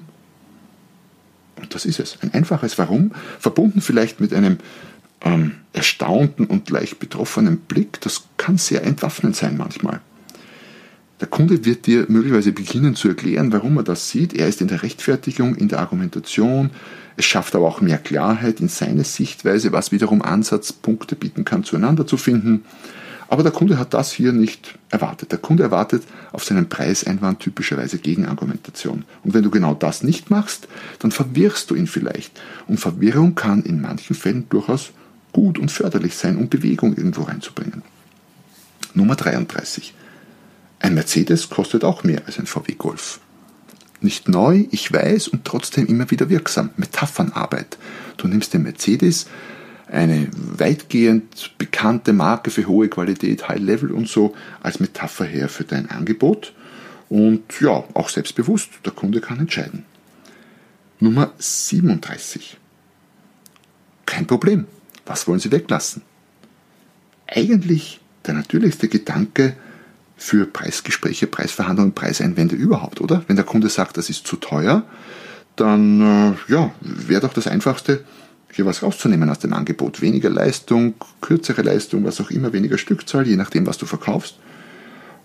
Und 1.57 1.73
das 1.73 1.85
ist 1.85 1.99
es. 1.99 2.17
Ein 2.21 2.33
einfaches 2.33 2.77
Warum, 2.77 3.11
verbunden 3.39 3.81
vielleicht 3.81 4.19
mit 4.19 4.33
einem 4.33 4.57
ähm, 5.21 5.53
erstaunten 5.73 6.45
und 6.45 6.69
leicht 6.69 6.99
betroffenen 6.99 7.57
Blick. 7.57 8.01
Das 8.01 8.23
kann 8.37 8.57
sehr 8.57 8.83
entwaffnend 8.83 9.35
sein 9.35 9.57
manchmal. 9.57 10.01
Der 11.21 11.27
Kunde 11.27 11.63
wird 11.63 11.87
dir 11.87 12.05
möglicherweise 12.09 12.51
beginnen 12.51 12.95
zu 12.95 13.07
erklären, 13.07 13.53
warum 13.53 13.77
er 13.77 13.83
das 13.83 14.09
sieht. 14.09 14.33
Er 14.33 14.49
ist 14.49 14.59
in 14.59 14.67
der 14.67 14.83
Rechtfertigung, 14.83 15.55
in 15.55 15.69
der 15.69 15.79
Argumentation, 15.79 16.71
es 17.17 17.25
schafft 17.25 17.55
aber 17.55 17.67
auch 17.67 17.81
mehr 17.81 17.97
Klarheit 17.97 18.59
in 18.59 18.67
seine 18.67 19.05
Sichtweise, 19.05 19.71
was 19.71 19.91
wiederum 19.91 20.21
Ansatzpunkte 20.21 21.15
bieten 21.15 21.45
kann, 21.45 21.63
zueinander 21.63 22.05
zu 22.05 22.17
finden. 22.17 22.65
Aber 23.27 23.43
der 23.43 23.51
Kunde 23.51 23.79
hat 23.79 23.93
das 23.93 24.11
hier 24.11 24.31
nicht 24.31 24.77
erwartet. 24.89 25.31
Der 25.31 25.39
Kunde 25.39 25.63
erwartet 25.63 26.03
auf 26.31 26.43
seinen 26.43 26.69
Preiseinwand 26.69 27.39
typischerweise 27.39 27.97
Gegenargumentation. 27.97 29.03
Und 29.23 29.33
wenn 29.33 29.43
du 29.43 29.49
genau 29.49 29.73
das 29.73 30.03
nicht 30.03 30.29
machst, 30.29 30.67
dann 30.99 31.11
verwirrst 31.11 31.69
du 31.71 31.75
ihn 31.75 31.87
vielleicht. 31.87 32.39
Und 32.67 32.79
Verwirrung 32.79 33.35
kann 33.35 33.63
in 33.63 33.81
manchen 33.81 34.15
Fällen 34.15 34.47
durchaus 34.49 34.91
gut 35.31 35.57
und 35.57 35.71
förderlich 35.71 36.15
sein, 36.15 36.37
um 36.37 36.49
Bewegung 36.49 36.95
irgendwo 36.95 37.23
reinzubringen. 37.23 37.81
Nummer 38.93 39.15
33. 39.15 39.93
Ein 40.79 40.93
Mercedes 40.93 41.49
kostet 41.49 41.83
auch 41.83 42.03
mehr 42.03 42.21
als 42.25 42.39
ein 42.39 42.45
VW 42.45 42.73
Golf. 42.75 43.19
Nicht 44.01 44.29
neu, 44.29 44.65
ich 44.71 44.91
weiß, 44.93 45.29
und 45.29 45.45
trotzdem 45.45 45.87
immer 45.87 46.11
wieder 46.11 46.29
wirksam. 46.29 46.69
Metaphernarbeit. 46.77 47.77
Du 48.17 48.27
nimmst 48.27 48.53
den 48.53 48.63
Mercedes, 48.63 49.25
eine 49.87 50.27
weitgehend 50.33 51.57
bekannte 51.57 52.13
Marke 52.13 52.51
für 52.51 52.67
hohe 52.67 52.89
Qualität, 52.89 53.47
High 53.47 53.59
Level 53.59 53.91
und 53.91 54.07
so, 54.07 54.33
als 54.61 54.79
Metapher 54.79 55.25
her 55.25 55.49
für 55.49 55.63
dein 55.63 55.89
Angebot. 55.89 56.53
Und 57.09 57.43
ja, 57.61 57.83
auch 57.93 58.09
selbstbewusst, 58.09 58.69
der 58.83 58.93
Kunde 58.93 59.21
kann 59.21 59.39
entscheiden. 59.39 59.85
Nummer 60.99 61.33
37. 61.37 62.57
Kein 64.05 64.25
Problem. 64.25 64.65
Was 65.05 65.27
wollen 65.27 65.39
Sie 65.39 65.51
weglassen? 65.51 66.01
Eigentlich 67.27 67.99
der 68.25 68.33
natürlichste 68.33 68.87
Gedanke 68.87 69.55
für 70.17 70.45
Preisgespräche, 70.45 71.27
Preisverhandlungen, 71.27 71.93
Preiseinwände 71.93 72.55
überhaupt, 72.55 73.01
oder? 73.01 73.23
Wenn 73.27 73.35
der 73.35 73.45
Kunde 73.45 73.69
sagt, 73.69 73.97
das 73.97 74.09
ist 74.09 74.25
zu 74.25 74.37
teuer, 74.37 74.83
dann 75.55 76.01
äh, 76.01 76.51
ja, 76.51 76.71
wäre 76.81 77.21
doch 77.21 77.33
das 77.33 77.47
Einfachste, 77.47 78.03
hier 78.55 78.65
was 78.65 78.81
rauszunehmen 78.81 79.29
aus 79.29 79.39
dem 79.39 79.53
Angebot. 79.53 80.01
Weniger 80.01 80.29
Leistung, 80.29 80.95
kürzere 81.19 81.61
Leistung, 81.61 82.05
was 82.05 82.21
auch 82.21 82.31
immer, 82.31 82.53
weniger 82.53 82.77
Stückzahl, 82.77 83.27
je 83.27 83.35
nachdem, 83.35 83.67
was 83.67 83.77
du 83.77 83.85
verkaufst. 83.85 84.37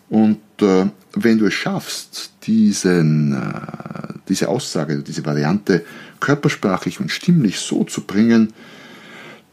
Und 0.09 0.41
äh, 0.61 0.87
wenn 1.15 1.39
du 1.39 1.47
es 1.47 1.55
schaffst, 1.55 2.33
diesen, 2.43 3.33
äh, 3.33 4.15
diese 4.29 4.49
Aussage, 4.49 4.99
diese 4.99 5.25
Variante 5.25 5.85
körpersprachlich 6.19 6.99
und 6.99 7.13
stimmlich 7.13 7.61
so 7.61 7.85
zu 7.85 8.03
bringen, 8.03 8.53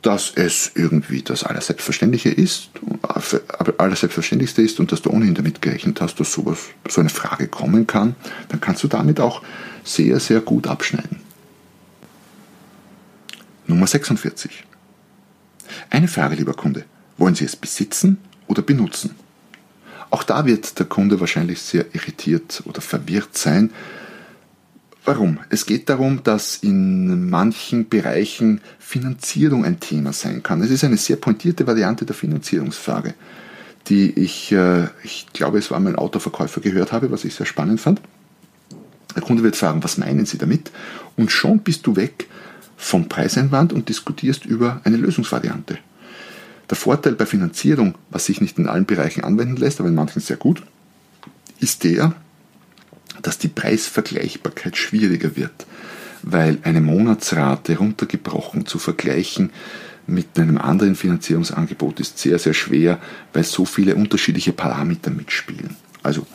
dass 0.02 0.32
es 0.34 0.72
irgendwie 0.74 1.22
das 1.22 1.44
Allerselbstverständliche 1.44 2.30
ist, 2.30 2.70
Allerselbstverständlichste 3.78 4.62
ist 4.62 4.80
und 4.80 4.92
dass 4.92 5.02
du 5.04 5.12
ohnehin 5.12 5.36
damit 5.36 5.62
gerechnet 5.62 6.02
hast, 6.02 6.20
dass 6.20 6.34
sowas, 6.34 6.60
so 6.88 7.02
eine 7.02 7.10
Frage 7.10 7.48
kommen 7.48 7.86
kann, 7.86 8.16
dann 8.50 8.60
kannst 8.60 8.84
du 8.84 8.88
damit 8.88 9.20
auch 9.20 9.44
sehr, 9.84 10.20
sehr 10.20 10.42
gut 10.42 10.66
abschneiden. 10.66 11.27
Nummer 13.68 13.86
46. 13.86 14.64
Eine 15.90 16.08
Frage, 16.08 16.36
lieber 16.36 16.54
Kunde. 16.54 16.86
Wollen 17.18 17.36
Sie 17.36 17.46
es 17.46 17.56
besitzen 17.56 18.18
oder 18.48 18.62
benutzen? 18.62 19.16
Auch 20.10 20.24
da 20.24 20.46
wird 20.46 20.80
der 20.80 20.86
Kunde 20.86 21.20
wahrscheinlich 21.20 21.62
sehr 21.62 21.86
irritiert 21.94 22.64
oder 22.66 22.80
verwirrt 22.80 23.38
sein. 23.38 23.72
Warum? 25.04 25.40
Es 25.50 25.66
geht 25.66 25.90
darum, 25.90 26.24
dass 26.24 26.58
in 26.58 27.30
manchen 27.30 27.90
Bereichen 27.90 28.62
Finanzierung 28.80 29.66
ein 29.66 29.80
Thema 29.80 30.14
sein 30.14 30.44
kann. 30.44 30.62
Es 30.62 30.72
ist 30.72 30.84
eine 30.84 30.98
sehr 30.98 31.18
pointierte 31.18 31.68
Variante 31.68 32.06
der 32.06 32.16
Finanzierungsfrage, 32.16 33.14
die 33.88 34.12
ich, 34.12 34.52
äh, 34.52 34.88
ich 35.04 35.28
glaube, 35.34 35.60
es 35.60 35.72
war 35.72 35.80
mein 35.80 35.96
Autoverkäufer 35.96 36.62
gehört 36.62 36.92
habe, 36.92 37.12
was 37.12 37.26
ich 37.26 37.36
sehr 37.36 37.46
spannend 37.46 37.82
fand. 37.82 38.02
Der 39.16 39.24
Kunde 39.24 39.44
wird 39.44 39.56
fragen, 39.56 39.84
was 39.84 39.98
meinen 39.98 40.26
Sie 40.26 40.38
damit? 40.38 40.72
Und 41.16 41.32
schon 41.32 41.60
bist 41.60 41.88
du 41.88 41.96
weg 41.96 42.28
vom 42.78 43.10
Preiseinwand 43.10 43.74
und 43.74 43.90
diskutierst 43.90 44.46
über 44.46 44.80
eine 44.86 44.98
Lösungsvariante. 44.98 45.80
Der 46.70 46.78
Vorteil 46.78 47.14
bei 47.14 47.26
Finanzierung, 47.26 47.96
was 48.10 48.26
sich 48.26 48.40
nicht 48.40 48.58
in 48.60 48.68
allen 48.68 48.86
Bereichen 48.86 49.24
anwenden 49.24 49.58
lässt, 49.58 49.80
aber 49.80 49.90
in 49.90 49.96
manchen 49.96 50.22
sehr 50.22 50.38
gut, 50.38 50.62
ist 51.60 51.84
der, 51.84 52.14
dass 53.22 53.40
die 53.40 53.48
Preisvergleichbarkeit 53.48 54.78
schwieriger 54.78 55.36
wird, 55.36 55.66
weil 56.22 56.60
eine 56.64 56.82
Monatsrate 56.82 57.78
runtergebrochen 57.78 58.66
zu 58.66 58.80
vergleichen 58.80 59.50
mit 60.08 60.40
einem 60.40 60.58
anderen 60.58 60.96
Finanzierungsangebot 60.96 62.00
ist 62.00 62.18
sehr, 62.18 62.40
sehr 62.40 62.54
schwer, 62.54 63.00
weil 63.34 63.44
so 63.44 63.66
viele 63.66 63.96
unterschiedliche 63.96 64.54
Parameter 64.54 65.12
mitspielen. 65.12 65.76
Also, 66.02 66.26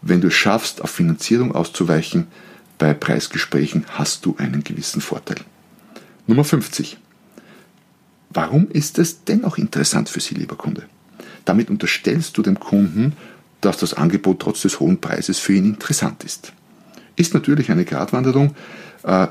wenn 0.00 0.22
du 0.22 0.28
es 0.28 0.34
schaffst, 0.34 0.80
auf 0.80 0.90
Finanzierung 0.90 1.54
auszuweichen, 1.54 2.28
bei 2.78 2.94
Preisgesprächen 2.94 3.84
hast 3.90 4.24
du 4.24 4.36
einen 4.38 4.64
gewissen 4.64 5.02
Vorteil. 5.02 5.36
Nummer 6.26 6.44
50. 6.44 6.98
Warum 8.30 8.68
ist 8.70 8.98
es 8.98 9.24
dennoch 9.24 9.58
interessant 9.58 10.08
für 10.08 10.20
Sie, 10.20 10.34
lieber 10.34 10.56
Kunde? 10.56 10.84
Damit 11.44 11.68
unterstellst 11.68 12.36
du 12.38 12.42
dem 12.42 12.58
Kunden, 12.60 13.14
dass 13.60 13.76
das 13.76 13.94
Angebot 13.94 14.40
trotz 14.40 14.62
des 14.62 14.80
hohen 14.80 15.00
Preises 15.00 15.38
für 15.38 15.54
ihn 15.54 15.64
interessant 15.64 16.24
ist. 16.24 16.52
Ist 17.16 17.34
natürlich 17.34 17.70
eine 17.70 17.84
Gratwanderung. 17.84 18.54
Äh, 19.02 19.26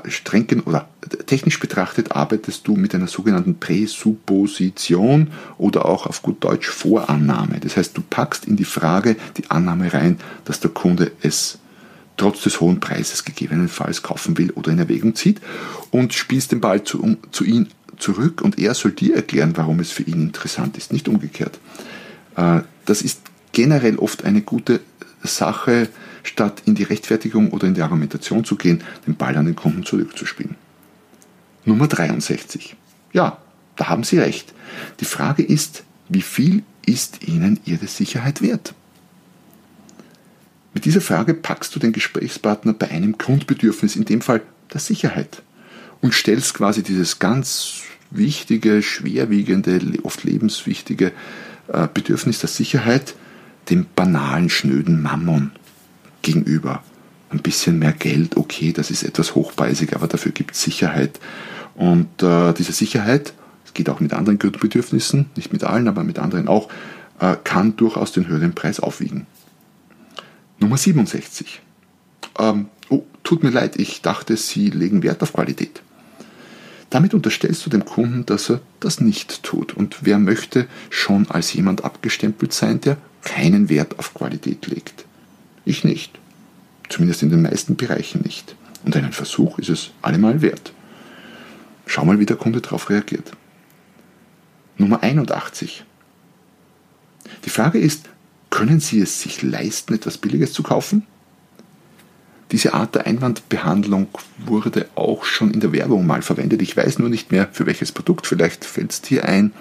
oder 0.66 0.88
technisch 1.26 1.58
betrachtet 1.58 2.12
arbeitest 2.12 2.68
du 2.68 2.76
mit 2.76 2.94
einer 2.94 3.08
sogenannten 3.08 3.58
Präsupposition 3.58 5.32
oder 5.56 5.86
auch 5.86 6.06
auf 6.06 6.22
gut 6.22 6.44
Deutsch 6.44 6.68
Vorannahme. 6.68 7.58
Das 7.60 7.76
heißt, 7.76 7.96
du 7.96 8.02
packst 8.02 8.44
in 8.44 8.56
die 8.56 8.64
Frage 8.64 9.16
die 9.38 9.50
Annahme 9.50 9.92
rein, 9.92 10.18
dass 10.44 10.60
der 10.60 10.70
Kunde 10.70 11.12
es 11.22 11.58
trotz 12.22 12.42
des 12.42 12.60
hohen 12.60 12.78
Preises 12.78 13.24
gegebenenfalls 13.24 14.02
kaufen 14.02 14.38
will 14.38 14.52
oder 14.52 14.70
in 14.70 14.78
Erwägung 14.78 15.16
zieht 15.16 15.40
und 15.90 16.14
spielst 16.14 16.52
den 16.52 16.60
Ball 16.60 16.84
zu, 16.84 17.16
zu 17.32 17.44
ihm 17.44 17.66
zurück 17.98 18.42
und 18.42 18.60
er 18.60 18.74
soll 18.74 18.92
dir 18.92 19.16
erklären, 19.16 19.56
warum 19.56 19.80
es 19.80 19.90
für 19.90 20.04
ihn 20.04 20.22
interessant 20.22 20.78
ist, 20.78 20.92
nicht 20.92 21.08
umgekehrt. 21.08 21.58
Äh, 22.36 22.60
das 22.84 23.02
ist 23.02 23.22
generell 23.50 23.96
oft 23.96 24.24
eine 24.24 24.40
gute 24.40 24.80
Sache, 25.24 25.88
statt 26.22 26.62
in 26.64 26.76
die 26.76 26.84
Rechtfertigung 26.84 27.50
oder 27.50 27.66
in 27.66 27.74
die 27.74 27.82
Argumentation 27.82 28.44
zu 28.44 28.54
gehen, 28.54 28.84
den 29.04 29.16
Ball 29.16 29.36
an 29.36 29.46
den 29.46 29.56
Kunden 29.56 29.84
zurückzuspielen. 29.84 30.54
Nummer 31.64 31.88
63. 31.88 32.76
Ja, 33.12 33.38
da 33.74 33.88
haben 33.88 34.04
Sie 34.04 34.20
recht. 34.20 34.54
Die 35.00 35.04
Frage 35.04 35.42
ist, 35.42 35.82
wie 36.08 36.22
viel 36.22 36.62
ist 36.86 37.26
Ihnen 37.26 37.58
Ihre 37.64 37.88
Sicherheit 37.88 38.42
wert? 38.42 38.74
Mit 40.74 40.84
dieser 40.84 41.00
Frage 41.00 41.34
packst 41.34 41.74
du 41.74 41.78
den 41.78 41.92
Gesprächspartner 41.92 42.72
bei 42.72 42.90
einem 42.90 43.18
Grundbedürfnis, 43.18 43.96
in 43.96 44.04
dem 44.04 44.22
Fall 44.22 44.40
der 44.72 44.80
Sicherheit, 44.80 45.42
und 46.00 46.14
stellst 46.14 46.54
quasi 46.54 46.82
dieses 46.82 47.18
ganz 47.18 47.82
wichtige, 48.10 48.82
schwerwiegende, 48.82 49.80
oft 50.02 50.24
lebenswichtige 50.24 51.12
äh, 51.68 51.88
Bedürfnis 51.92 52.40
der 52.40 52.48
Sicherheit 52.48 53.14
dem 53.70 53.86
banalen, 53.94 54.50
schnöden 54.50 55.02
Mammon 55.02 55.52
gegenüber. 56.22 56.82
Ein 57.30 57.40
bisschen 57.40 57.78
mehr 57.78 57.92
Geld, 57.92 58.36
okay, 58.36 58.72
das 58.72 58.90
ist 58.90 59.02
etwas 59.02 59.34
hochpreisig, 59.34 59.94
aber 59.94 60.08
dafür 60.08 60.32
gibt 60.32 60.54
es 60.54 60.62
Sicherheit. 60.62 61.20
Und 61.74 62.22
äh, 62.22 62.52
diese 62.52 62.72
Sicherheit, 62.72 63.32
es 63.64 63.72
geht 63.72 63.88
auch 63.88 64.00
mit 64.00 64.12
anderen 64.12 64.38
Grundbedürfnissen, 64.38 65.30
nicht 65.36 65.52
mit 65.52 65.64
allen, 65.64 65.88
aber 65.88 66.04
mit 66.04 66.18
anderen 66.18 66.48
auch, 66.48 66.68
äh, 67.20 67.36
kann 67.44 67.76
durchaus 67.76 68.12
den 68.12 68.26
höheren 68.26 68.54
Preis 68.54 68.80
aufwiegen. 68.80 69.26
Nummer 70.62 70.78
67. 70.78 71.60
Ähm, 72.38 72.66
oh, 72.88 73.02
tut 73.24 73.42
mir 73.42 73.50
leid, 73.50 73.76
ich 73.76 74.00
dachte, 74.00 74.36
Sie 74.36 74.70
legen 74.70 75.02
Wert 75.02 75.22
auf 75.22 75.32
Qualität. 75.32 75.82
Damit 76.88 77.14
unterstellst 77.14 77.66
du 77.66 77.70
dem 77.70 77.84
Kunden, 77.84 78.24
dass 78.26 78.50
er 78.50 78.60
das 78.78 79.00
nicht 79.00 79.42
tut. 79.42 79.74
Und 79.74 79.98
wer 80.02 80.18
möchte 80.18 80.66
schon 80.90 81.30
als 81.30 81.52
jemand 81.52 81.84
abgestempelt 81.84 82.52
sein, 82.52 82.80
der 82.80 82.96
keinen 83.22 83.68
Wert 83.68 83.98
auf 83.98 84.14
Qualität 84.14 84.66
legt? 84.66 85.04
Ich 85.64 85.84
nicht. 85.84 86.18
Zumindest 86.88 87.22
in 87.22 87.30
den 87.30 87.42
meisten 87.42 87.76
Bereichen 87.76 88.20
nicht. 88.22 88.54
Und 88.84 88.96
einen 88.96 89.12
Versuch 89.12 89.58
ist 89.58 89.70
es 89.70 89.90
allemal 90.02 90.42
wert. 90.42 90.72
Schau 91.86 92.04
mal, 92.04 92.18
wie 92.18 92.26
der 92.26 92.36
Kunde 92.36 92.60
darauf 92.60 92.90
reagiert. 92.90 93.32
Nummer 94.76 95.02
81. 95.02 95.84
Die 97.44 97.50
Frage 97.50 97.78
ist, 97.78 98.08
können 98.52 98.80
Sie 98.80 99.00
es 99.00 99.20
sich 99.22 99.42
leisten, 99.42 99.94
etwas 99.94 100.18
Billiges 100.18 100.52
zu 100.52 100.62
kaufen? 100.62 101.06
Diese 102.52 102.74
Art 102.74 102.94
der 102.94 103.06
Einwandbehandlung 103.06 104.08
wurde 104.44 104.88
auch 104.94 105.24
schon 105.24 105.52
in 105.52 105.60
der 105.60 105.72
Werbung 105.72 106.06
mal 106.06 106.20
verwendet. 106.20 106.60
Ich 106.60 106.76
weiß 106.76 106.98
nur 106.98 107.08
nicht 107.08 107.32
mehr, 107.32 107.48
für 107.50 107.64
welches 107.64 107.92
Produkt. 107.92 108.26
Vielleicht 108.26 108.66
fällt 108.66 108.92
es 108.92 109.00
dir 109.00 109.24
ein. 109.24 109.52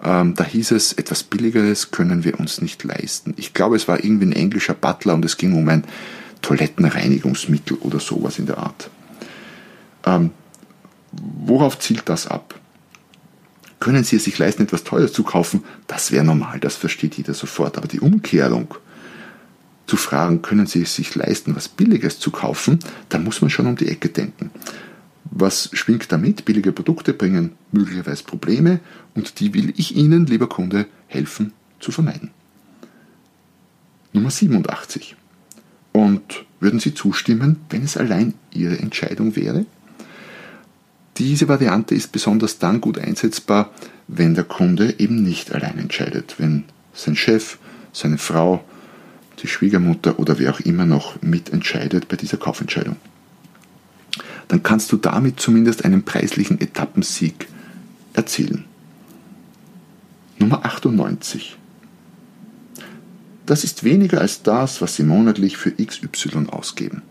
Ähm, 0.00 0.36
da 0.36 0.44
hieß 0.44 0.70
es, 0.70 0.92
etwas 0.92 1.24
Billigeres 1.24 1.90
können 1.90 2.22
wir 2.22 2.38
uns 2.38 2.60
nicht 2.62 2.84
leisten. 2.84 3.34
Ich 3.36 3.52
glaube, 3.52 3.74
es 3.74 3.88
war 3.88 4.02
irgendwie 4.02 4.26
ein 4.26 4.32
englischer 4.32 4.74
Butler 4.74 5.14
und 5.14 5.24
es 5.24 5.36
ging 5.36 5.54
um 5.54 5.68
ein 5.68 5.82
Toilettenreinigungsmittel 6.40 7.78
oder 7.78 7.98
sowas 7.98 8.38
in 8.38 8.46
der 8.46 8.58
Art. 8.58 8.90
Ähm, 10.06 10.30
worauf 11.10 11.80
zielt 11.80 12.08
das 12.08 12.28
ab? 12.28 12.54
Können 13.80 14.04
Sie 14.04 14.16
es 14.16 14.24
sich 14.24 14.38
leisten, 14.38 14.62
etwas 14.62 14.84
Teures 14.84 15.12
zu 15.12 15.22
kaufen? 15.22 15.62
Das 15.86 16.10
wäre 16.10 16.24
normal, 16.24 16.58
das 16.60 16.76
versteht 16.76 17.16
jeder 17.16 17.34
sofort. 17.34 17.78
Aber 17.78 17.86
die 17.86 18.00
Umkehrung, 18.00 18.74
zu 19.88 19.96
fragen, 19.96 20.42
können 20.42 20.66
Sie 20.66 20.82
es 20.82 20.94
sich 20.94 21.14
leisten, 21.14 21.56
was 21.56 21.68
Billiges 21.68 22.20
zu 22.20 22.30
kaufen, 22.30 22.78
da 23.08 23.18
muss 23.18 23.40
man 23.40 23.50
schon 23.50 23.66
um 23.66 23.74
die 23.74 23.88
Ecke 23.88 24.10
denken. 24.10 24.50
Was 25.24 25.70
schwingt 25.72 26.12
damit? 26.12 26.44
Billige 26.44 26.72
Produkte 26.72 27.12
bringen 27.12 27.52
möglicherweise 27.72 28.22
Probleme 28.22 28.80
und 29.14 29.40
die 29.40 29.54
will 29.54 29.72
ich 29.76 29.96
Ihnen, 29.96 30.26
lieber 30.26 30.48
Kunde, 30.48 30.86
helfen 31.06 31.52
zu 31.80 31.90
vermeiden. 31.90 32.30
Nummer 34.12 34.30
87. 34.30 35.16
Und 35.92 36.44
würden 36.60 36.80
Sie 36.80 36.94
zustimmen, 36.94 37.56
wenn 37.70 37.82
es 37.82 37.96
allein 37.96 38.34
Ihre 38.52 38.78
Entscheidung 38.78 39.36
wäre? 39.36 39.66
Diese 41.18 41.48
Variante 41.48 41.96
ist 41.96 42.12
besonders 42.12 42.58
dann 42.58 42.80
gut 42.80 42.98
einsetzbar, 42.98 43.70
wenn 44.06 44.34
der 44.34 44.44
Kunde 44.44 44.94
eben 44.98 45.22
nicht 45.22 45.52
allein 45.52 45.78
entscheidet, 45.78 46.36
wenn 46.38 46.64
sein 46.94 47.16
Chef, 47.16 47.58
seine 47.92 48.18
Frau, 48.18 48.64
die 49.42 49.48
Schwiegermutter 49.48 50.18
oder 50.18 50.38
wer 50.38 50.52
auch 50.52 50.60
immer 50.60 50.86
noch 50.86 51.20
mitentscheidet 51.20 52.08
bei 52.08 52.16
dieser 52.16 52.36
Kaufentscheidung. 52.36 52.96
Dann 54.46 54.62
kannst 54.62 54.92
du 54.92 54.96
damit 54.96 55.40
zumindest 55.40 55.84
einen 55.84 56.04
preislichen 56.04 56.60
Etappensieg 56.60 57.48
erzielen. 58.14 58.64
Nummer 60.38 60.64
98. 60.64 61.56
Das 63.44 63.64
ist 63.64 63.82
weniger 63.82 64.20
als 64.20 64.42
das, 64.42 64.80
was 64.80 64.96
Sie 64.96 65.02
monatlich 65.02 65.56
für 65.56 65.72
XY 65.72 66.46
ausgeben. 66.50 67.02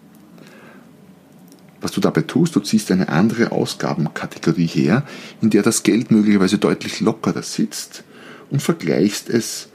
Was 1.81 1.91
du 1.91 2.01
dabei 2.01 2.22
tust, 2.22 2.55
du 2.55 2.60
ziehst 2.60 2.91
eine 2.91 3.10
andere 3.10 3.51
Ausgabenkategorie 3.51 4.65
her, 4.65 5.05
in 5.41 5.50
der 5.50 5.62
das 5.62 5.84
Geld 5.84 6.12
möglicherweise 6.12 6.57
deutlich 6.57 7.01
lockerer 7.01 7.43
sitzt 7.43 8.03
und 8.50 8.62
vergleichst 8.62 9.29
es 9.29 9.69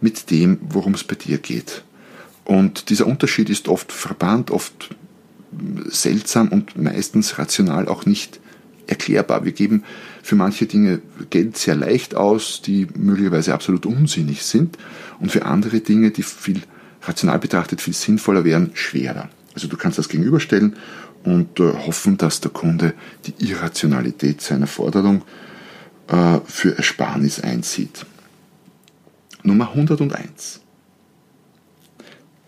mit 0.00 0.30
dem, 0.30 0.58
worum 0.68 0.94
es 0.94 1.04
bei 1.04 1.14
dir 1.14 1.38
geht. 1.38 1.84
Und 2.44 2.90
dieser 2.90 3.06
Unterschied 3.06 3.48
ist 3.50 3.68
oft 3.68 3.92
verbannt, 3.92 4.50
oft 4.50 4.94
seltsam 5.86 6.48
und 6.48 6.76
meistens 6.76 7.38
rational 7.38 7.88
auch 7.88 8.06
nicht 8.06 8.40
erklärbar. 8.86 9.44
Wir 9.44 9.52
geben 9.52 9.84
für 10.22 10.34
manche 10.34 10.66
Dinge 10.66 11.00
Geld 11.30 11.56
sehr 11.56 11.74
leicht 11.74 12.14
aus, 12.14 12.60
die 12.60 12.86
möglicherweise 12.96 13.54
absolut 13.54 13.86
unsinnig 13.86 14.42
sind, 14.42 14.76
und 15.20 15.30
für 15.30 15.46
andere 15.46 15.80
Dinge, 15.80 16.10
die 16.10 16.22
viel 16.22 16.60
rational 17.02 17.38
betrachtet 17.38 17.80
viel 17.80 17.94
sinnvoller 17.94 18.44
wären, 18.44 18.70
schwerer. 18.74 19.28
Also 19.54 19.68
du 19.68 19.76
kannst 19.76 19.98
das 19.98 20.08
gegenüberstellen 20.08 20.76
und 21.24 21.58
äh, 21.58 21.72
hoffen, 21.86 22.16
dass 22.16 22.40
der 22.40 22.50
Kunde 22.50 22.94
die 23.26 23.50
Irrationalität 23.50 24.40
seiner 24.40 24.66
Forderung 24.66 25.22
äh, 26.08 26.40
für 26.44 26.76
Ersparnis 26.76 27.40
einsieht. 27.40 28.06
Nummer 29.42 29.70
101. 29.70 30.60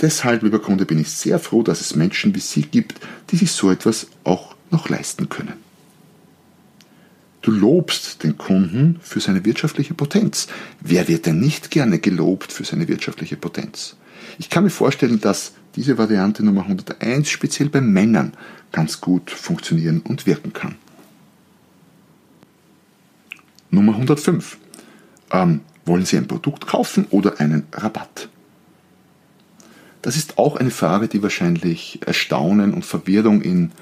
Deshalb, 0.00 0.42
lieber 0.42 0.58
Kunde, 0.58 0.84
bin 0.84 0.98
ich 0.98 1.10
sehr 1.10 1.38
froh, 1.38 1.62
dass 1.62 1.80
es 1.80 1.96
Menschen 1.96 2.34
wie 2.34 2.40
Sie 2.40 2.62
gibt, 2.62 3.00
die 3.30 3.36
sich 3.36 3.52
so 3.52 3.70
etwas 3.70 4.08
auch 4.24 4.54
noch 4.70 4.88
leisten 4.88 5.28
können. 5.28 5.54
Du 7.40 7.50
lobst 7.50 8.24
den 8.24 8.36
Kunden 8.36 8.98
für 9.00 9.20
seine 9.20 9.44
wirtschaftliche 9.44 9.94
Potenz. 9.94 10.48
Wer 10.80 11.06
wird 11.06 11.26
denn 11.26 11.38
nicht 11.38 11.70
gerne 11.70 11.98
gelobt 11.98 12.52
für 12.52 12.64
seine 12.64 12.88
wirtschaftliche 12.88 13.36
Potenz? 13.36 13.96
Ich 14.38 14.50
kann 14.50 14.64
mir 14.64 14.70
vorstellen, 14.70 15.20
dass 15.20 15.52
diese 15.76 15.98
Variante 15.98 16.42
Nummer 16.42 16.62
101 16.62 17.28
speziell 17.28 17.68
bei 17.68 17.80
Männern 17.80 18.32
ganz 18.72 19.00
gut 19.00 19.30
funktionieren 19.30 20.00
und 20.00 20.26
wirken 20.26 20.52
kann. 20.52 20.76
Nummer 23.70 23.92
105. 23.92 24.58
Ähm, 25.32 25.60
wollen 25.84 26.06
Sie 26.06 26.16
ein 26.16 26.26
Produkt 26.26 26.66
kaufen 26.66 27.06
oder 27.10 27.40
einen 27.40 27.66
Rabatt? 27.72 28.28
Das 30.02 30.16
ist 30.16 30.38
auch 30.38 30.56
eine 30.56 30.70
Frage, 30.70 31.08
die 31.08 31.22
wahrscheinlich 31.22 32.00
Erstaunen 32.06 32.72
und 32.74 32.84
Verwirrung 32.84 33.42
in 33.42 33.72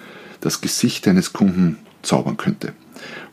das 0.41 0.61
Gesicht 0.61 1.07
eines 1.07 1.33
Kunden 1.33 1.79
zaubern 2.03 2.37
könnte. 2.37 2.73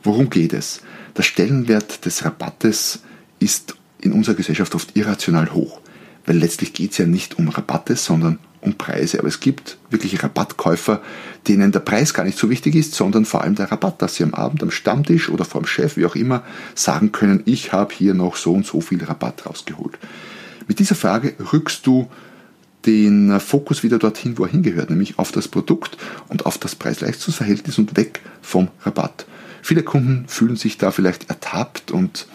Worum 0.02 0.30
geht 0.30 0.52
es? 0.52 0.82
Der 1.16 1.22
Stellenwert 1.22 2.04
des 2.04 2.24
Rabattes 2.24 3.02
ist 3.38 3.76
in 4.00 4.12
unserer 4.12 4.34
Gesellschaft 4.34 4.74
oft 4.74 4.96
irrational 4.96 5.52
hoch, 5.52 5.80
weil 6.26 6.38
letztlich 6.38 6.72
geht 6.72 6.92
es 6.92 6.98
ja 6.98 7.06
nicht 7.06 7.38
um 7.38 7.48
Rabatte, 7.48 7.96
sondern 7.96 8.38
um 8.62 8.74
Preise. 8.74 9.18
Aber 9.18 9.28
es 9.28 9.40
gibt 9.40 9.76
wirklich 9.90 10.22
Rabattkäufer, 10.22 11.02
denen 11.46 11.72
der 11.72 11.80
Preis 11.80 12.14
gar 12.14 12.24
nicht 12.24 12.38
so 12.38 12.48
wichtig 12.48 12.74
ist, 12.74 12.94
sondern 12.94 13.26
vor 13.26 13.42
allem 13.42 13.54
der 13.54 13.70
Rabatt, 13.70 14.00
dass 14.00 14.14
sie 14.14 14.22
am 14.22 14.32
Abend 14.32 14.62
am 14.62 14.70
Stammtisch 14.70 15.28
oder 15.28 15.44
vor 15.44 15.66
Chef, 15.66 15.96
wie 15.96 16.06
auch 16.06 16.16
immer, 16.16 16.42
sagen 16.74 17.12
können, 17.12 17.42
ich 17.44 17.72
habe 17.72 17.92
hier 17.94 18.14
noch 18.14 18.36
so 18.36 18.54
und 18.54 18.64
so 18.64 18.80
viel 18.80 19.04
Rabatt 19.04 19.46
rausgeholt. 19.46 19.98
Mit 20.68 20.78
dieser 20.78 20.94
Frage 20.94 21.34
rückst 21.52 21.86
du 21.86 22.08
den 22.86 23.38
Fokus 23.40 23.82
wieder 23.82 23.98
dorthin, 23.98 24.38
wo 24.38 24.44
er 24.44 24.50
hingehört, 24.50 24.90
nämlich 24.90 25.18
auf 25.18 25.32
das 25.32 25.48
Produkt 25.48 25.96
und 26.28 26.46
auf 26.46 26.58
das 26.58 26.74
Preis-Leistungs-Verhältnis 26.74 27.78
und 27.78 27.96
weg 27.96 28.20
vom 28.40 28.68
Rabatt. 28.82 29.26
Viele 29.62 29.82
Kunden 29.82 30.24
fühlen 30.26 30.56
sich 30.56 30.78
da 30.78 30.90
vielleicht 30.90 31.28
ertappt 31.28 31.92
und 31.92 32.26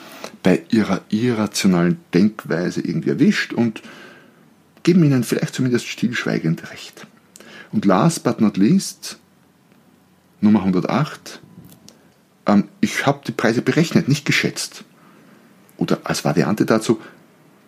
bei 0.44 0.62
ihrer 0.70 1.02
irrationalen 1.10 1.98
Denkweise 2.14 2.82
irgendwie 2.82 3.10
erwischt 3.10 3.52
und 3.52 3.82
geben 4.88 5.04
ihnen 5.04 5.26
vielleicht 5.26 5.54
zumindest 5.54 5.86
stillschweigend 5.86 6.72
recht. 6.72 7.08
Und 7.74 7.84
last 7.84 8.24
but 8.24 8.40
not 8.40 8.56
least, 8.56 9.18
Nummer 10.40 10.60
108, 10.60 11.42
ähm, 12.46 12.70
ich 12.80 13.06
habe 13.06 13.20
die 13.28 13.34
Preise 13.34 13.62
berechnet, 13.62 14.08
nicht 14.08 14.24
geschätzt. 14.24 14.86
Oder 15.76 16.00
als 16.06 16.24
Variante 16.24 16.66
dazu, 16.66 17.02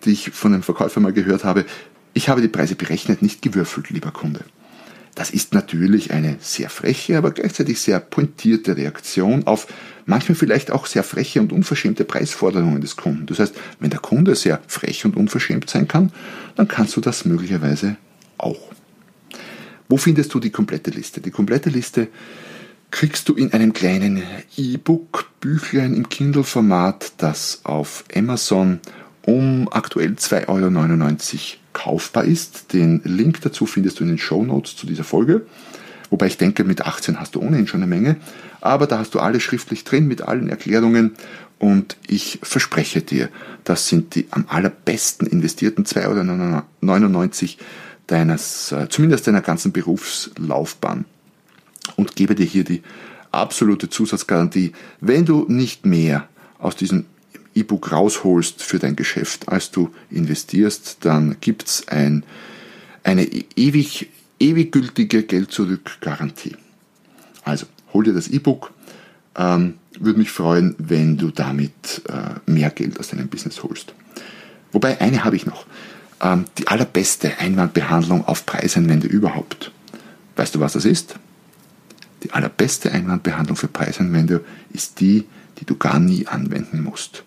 die 0.06 0.12
ich 0.12 0.30
von 0.30 0.54
einem 0.54 0.64
Verkäufer 0.64 1.02
mal 1.02 1.12
gehört 1.12 1.44
habe, 1.44 1.66
ich 2.14 2.30
habe 2.30 2.40
die 2.40 2.48
Preise 2.48 2.76
berechnet, 2.76 3.22
nicht 3.22 3.42
gewürfelt, 3.42 3.90
lieber 3.90 4.12
Kunde. 4.12 4.46
Das 5.20 5.32
ist 5.32 5.54
natürlich 5.54 6.14
eine 6.14 6.38
sehr 6.40 6.70
freche, 6.70 7.18
aber 7.18 7.32
gleichzeitig 7.32 7.82
sehr 7.82 8.00
pointierte 8.00 8.78
Reaktion 8.78 9.46
auf 9.48 9.68
manchmal 10.06 10.38
vielleicht 10.38 10.72
auch 10.72 10.86
sehr 10.86 11.04
freche 11.04 11.42
und 11.42 11.52
unverschämte 11.52 12.06
Preisforderungen 12.06 12.80
des 12.80 12.96
Kunden. 12.96 13.26
Das 13.26 13.40
heißt, 13.40 13.54
wenn 13.82 13.90
der 13.90 14.00
Kunde 14.00 14.34
sehr 14.36 14.62
frech 14.68 15.04
und 15.04 15.18
unverschämt 15.18 15.70
sein 15.70 15.90
kann, 15.90 16.14
dann 16.56 16.70
kannst 16.70 16.96
du 16.96 17.02
das 17.02 17.26
möglicherweise 17.26 17.98
auch. 18.38 18.72
Wo 19.90 19.98
findest 19.98 20.34
du 20.34 20.40
die 20.40 20.52
komplette 20.52 20.90
Liste? 20.90 21.20
Die 21.20 21.32
komplette 21.32 21.70
Liste 21.70 22.08
kriegst 22.90 23.28
du 23.28 23.34
in 23.34 23.52
einem 23.52 23.74
kleinen 23.74 24.24
E-Book, 24.56 25.32
Büchlein 25.42 25.96
im 25.96 26.08
Kindle-Format, 26.08 27.12
das 27.18 27.60
auf 27.66 28.06
Amazon 28.16 28.80
um 29.24 29.68
aktuell 29.70 30.14
2,99 30.14 30.48
Euro 30.48 31.60
kaufbar 31.84 32.26
ist. 32.26 32.74
Den 32.74 33.02
Link 33.04 33.42
dazu 33.42 33.65
findest 33.65 34.00
du 34.00 34.04
in 34.04 34.10
den 34.10 34.18
Show 34.18 34.44
Notes 34.44 34.76
zu 34.76 34.86
dieser 34.86 35.04
Folge. 35.06 35.46
Wobei 36.10 36.28
ich 36.28 36.38
denke, 36.38 36.63
mit 36.63 36.82
18 36.82 37.20
hast 37.20 37.36
du 37.36 37.42
ohnehin 37.42 37.68
schon 37.68 37.82
eine 37.82 37.89
Menge. 37.89 38.18
Aber 38.62 38.88
da 38.88 38.98
hast 38.98 39.13
du 39.13 39.20
alles 39.20 39.44
schriftlich 39.44 39.84
drin 39.84 40.08
mit 40.08 40.22
allen 40.22 40.50
Erklärungen. 40.50 41.13
Und 41.58 41.98
ich 42.08 42.39
verspreche 42.42 43.02
dir, 43.02 43.30
das 43.63 43.88
sind 43.88 44.15
die 44.15 44.28
am 44.32 44.46
allerbesten 44.50 45.28
investierten 45.28 45.86
2,99 45.86 46.06
Euro 46.08 47.65
deines, 48.08 48.72
äh, 48.72 48.88
zumindest 48.89 49.28
deiner 49.28 49.42
ganzen 49.42 49.72
Berufslaufbahn. 49.72 51.06
Und 51.96 52.15
gebe 52.15 52.36
dir 52.36 52.46
hier 52.46 52.63
die 52.63 52.82
absolute 53.32 53.89
Zusatzgarantie, 53.89 54.74
wenn 55.00 55.26
du 55.26 55.46
nicht 55.48 55.86
mehr 55.86 56.28
aus 56.58 56.76
diesem 56.76 57.06
E-Book 57.56 57.92
rausholst 57.92 58.64
für 58.64 58.80
dein 58.80 58.96
Geschäft, 58.96 59.50
als 59.50 59.72
du 59.72 59.90
investierst, 60.10 60.98
dann 61.02 61.38
gibt 61.42 61.68
es 61.68 61.88
ein, 61.88 62.24
eine 63.04 63.26
ewig, 63.56 64.10
ewig 64.40 64.72
gültige 64.72 65.24
Geld-Zurück-Garantie. 65.24 66.56
Also 67.44 67.66
hol 67.94 68.04
dir 68.04 68.14
das 68.14 68.28
E-Book. 68.28 68.72
Ähm, 69.36 69.76
würde 70.00 70.20
mich 70.20 70.32
freuen, 70.32 70.76
wenn 70.78 71.18
du 71.18 71.32
damit 71.32 72.02
äh, 72.08 72.50
mehr 72.50 72.70
Geld 72.70 73.00
aus 73.00 73.10
deinem 73.10 73.28
Business 73.28 73.64
holst. 73.64 73.94
Wobei, 74.72 75.02
eine 75.02 75.24
habe 75.24 75.36
ich 75.36 75.46
noch. 75.46 75.66
Ähm, 76.22 76.46
die 76.58 76.68
allerbeste 76.68 77.38
Einwandbehandlung 77.40 78.26
auf 78.26 78.46
Preiseinwände 78.46 79.08
überhaupt. 79.08 79.72
Weißt 80.36 80.56
du, 80.56 80.60
was 80.60 80.74
das 80.74 80.86
ist? 80.86 81.16
Die 82.24 82.32
allerbeste 82.32 82.92
Einwandbehandlung 82.92 83.56
für 83.56 83.68
Preiseinwände 83.68 84.44
ist 84.72 85.00
die, 85.00 85.26
die 85.60 85.66
du 85.66 85.76
gar 85.76 86.00
nie 86.00 86.28
anwenden 86.28 86.84
musst. 86.84 87.24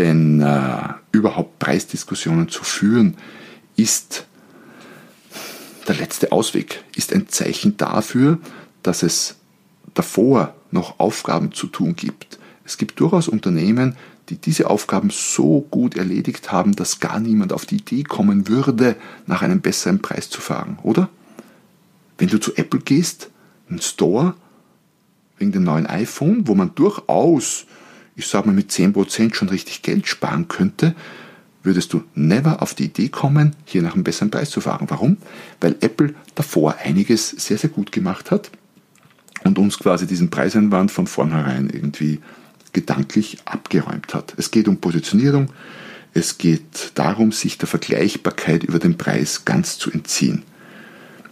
Denn 0.00 0.40
äh, 0.40 0.94
überhaupt 1.12 1.58
Preisdiskussionen 1.58 2.48
zu 2.48 2.64
führen, 2.64 3.18
ist 3.76 4.24
der 5.86 5.96
letzte 5.96 6.32
Ausweg, 6.32 6.82
ist 6.96 7.12
ein 7.12 7.28
Zeichen 7.28 7.76
dafür, 7.76 8.38
dass 8.82 9.02
es 9.02 9.36
davor 9.92 10.54
noch 10.70 10.98
Aufgaben 11.00 11.52
zu 11.52 11.66
tun 11.66 11.96
gibt. 11.96 12.38
Es 12.64 12.78
gibt 12.78 12.98
durchaus 12.98 13.28
Unternehmen, 13.28 13.94
die 14.30 14.38
diese 14.38 14.70
Aufgaben 14.70 15.10
so 15.10 15.66
gut 15.70 15.98
erledigt 15.98 16.50
haben, 16.50 16.74
dass 16.74 17.00
gar 17.00 17.20
niemand 17.20 17.52
auf 17.52 17.66
die 17.66 17.76
Idee 17.76 18.02
kommen 18.02 18.48
würde, 18.48 18.96
nach 19.26 19.42
einem 19.42 19.60
besseren 19.60 20.00
Preis 20.00 20.30
zu 20.30 20.40
fragen, 20.40 20.78
oder? 20.82 21.10
Wenn 22.16 22.28
du 22.28 22.40
zu 22.40 22.56
Apple 22.56 22.80
gehst, 22.80 23.28
einen 23.68 23.82
Store, 23.82 24.32
wegen 25.36 25.52
dem 25.52 25.64
neuen 25.64 25.86
iPhone, 25.86 26.48
wo 26.48 26.54
man 26.54 26.74
durchaus 26.74 27.66
ich 28.16 28.26
sage 28.26 28.48
mal, 28.48 28.54
mit 28.54 28.70
10% 28.70 29.34
schon 29.34 29.48
richtig 29.48 29.82
Geld 29.82 30.06
sparen 30.06 30.48
könnte, 30.48 30.94
würdest 31.62 31.92
du 31.92 32.02
never 32.14 32.62
auf 32.62 32.74
die 32.74 32.84
Idee 32.84 33.08
kommen, 33.08 33.54
hier 33.64 33.82
nach 33.82 33.94
einem 33.94 34.04
besseren 34.04 34.30
Preis 34.30 34.50
zu 34.50 34.60
fragen. 34.60 34.88
Warum? 34.88 35.18
Weil 35.60 35.76
Apple 35.80 36.14
davor 36.34 36.76
einiges 36.82 37.30
sehr, 37.30 37.58
sehr 37.58 37.70
gut 37.70 37.92
gemacht 37.92 38.30
hat 38.30 38.50
und 39.44 39.58
uns 39.58 39.78
quasi 39.78 40.06
diesen 40.06 40.30
Preiseinwand 40.30 40.90
von 40.90 41.06
vornherein 41.06 41.68
irgendwie 41.70 42.20
gedanklich 42.72 43.38
abgeräumt 43.44 44.14
hat. 44.14 44.34
Es 44.36 44.50
geht 44.50 44.68
um 44.68 44.78
Positionierung, 44.78 45.52
es 46.14 46.38
geht 46.38 46.92
darum, 46.94 47.32
sich 47.32 47.58
der 47.58 47.68
Vergleichbarkeit 47.68 48.64
über 48.64 48.78
den 48.78 48.96
Preis 48.96 49.44
ganz 49.44 49.78
zu 49.78 49.90
entziehen. 49.90 50.42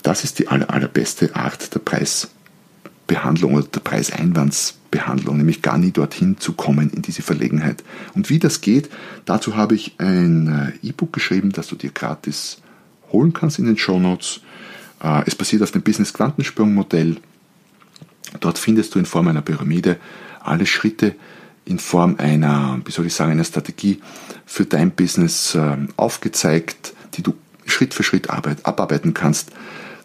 Das 0.02 0.24
ist 0.24 0.38
die 0.38 0.48
aller, 0.48 0.70
allerbeste 0.70 1.34
Art 1.34 1.74
der 1.74 1.80
Preisbehandlung 1.80 3.54
oder 3.54 3.66
der 3.66 3.80
Preiseinwands 3.80 4.77
Behandlung, 4.90 5.36
nämlich 5.36 5.62
gar 5.62 5.78
nie 5.78 5.90
dorthin 5.90 6.38
zu 6.38 6.54
kommen 6.54 6.90
in 6.90 7.02
diese 7.02 7.22
Verlegenheit. 7.22 7.84
Und 8.14 8.30
wie 8.30 8.38
das 8.38 8.60
geht, 8.60 8.88
dazu 9.24 9.56
habe 9.56 9.74
ich 9.74 9.94
ein 9.98 10.72
äh, 10.82 10.86
E-Book 10.86 11.12
geschrieben, 11.12 11.52
das 11.52 11.68
du 11.68 11.76
dir 11.76 11.90
gratis 11.90 12.58
holen 13.12 13.32
kannst 13.32 13.58
in 13.58 13.66
den 13.66 13.78
Show 13.78 13.98
Notes. 13.98 14.40
Äh, 15.02 15.22
es 15.26 15.34
basiert 15.34 15.62
auf 15.62 15.70
dem 15.70 15.82
Business 15.82 16.12
Quantensprung 16.12 16.74
Modell. 16.74 17.16
Dort 18.40 18.58
findest 18.58 18.94
du 18.94 18.98
in 18.98 19.06
Form 19.06 19.28
einer 19.28 19.42
Pyramide 19.42 19.98
alle 20.40 20.66
Schritte 20.66 21.14
in 21.64 21.78
Form 21.78 22.16
einer, 22.16 22.80
wie 22.84 22.90
soll 22.90 23.06
ich 23.06 23.14
sagen, 23.14 23.32
einer 23.32 23.44
Strategie 23.44 24.00
für 24.46 24.64
dein 24.64 24.90
Business 24.90 25.54
ähm, 25.54 25.88
aufgezeigt, 25.96 26.94
die 27.14 27.22
du 27.22 27.34
Schritt 27.66 27.92
für 27.92 28.02
Schritt 28.02 28.30
abarbeiten 28.30 29.12
kannst, 29.12 29.50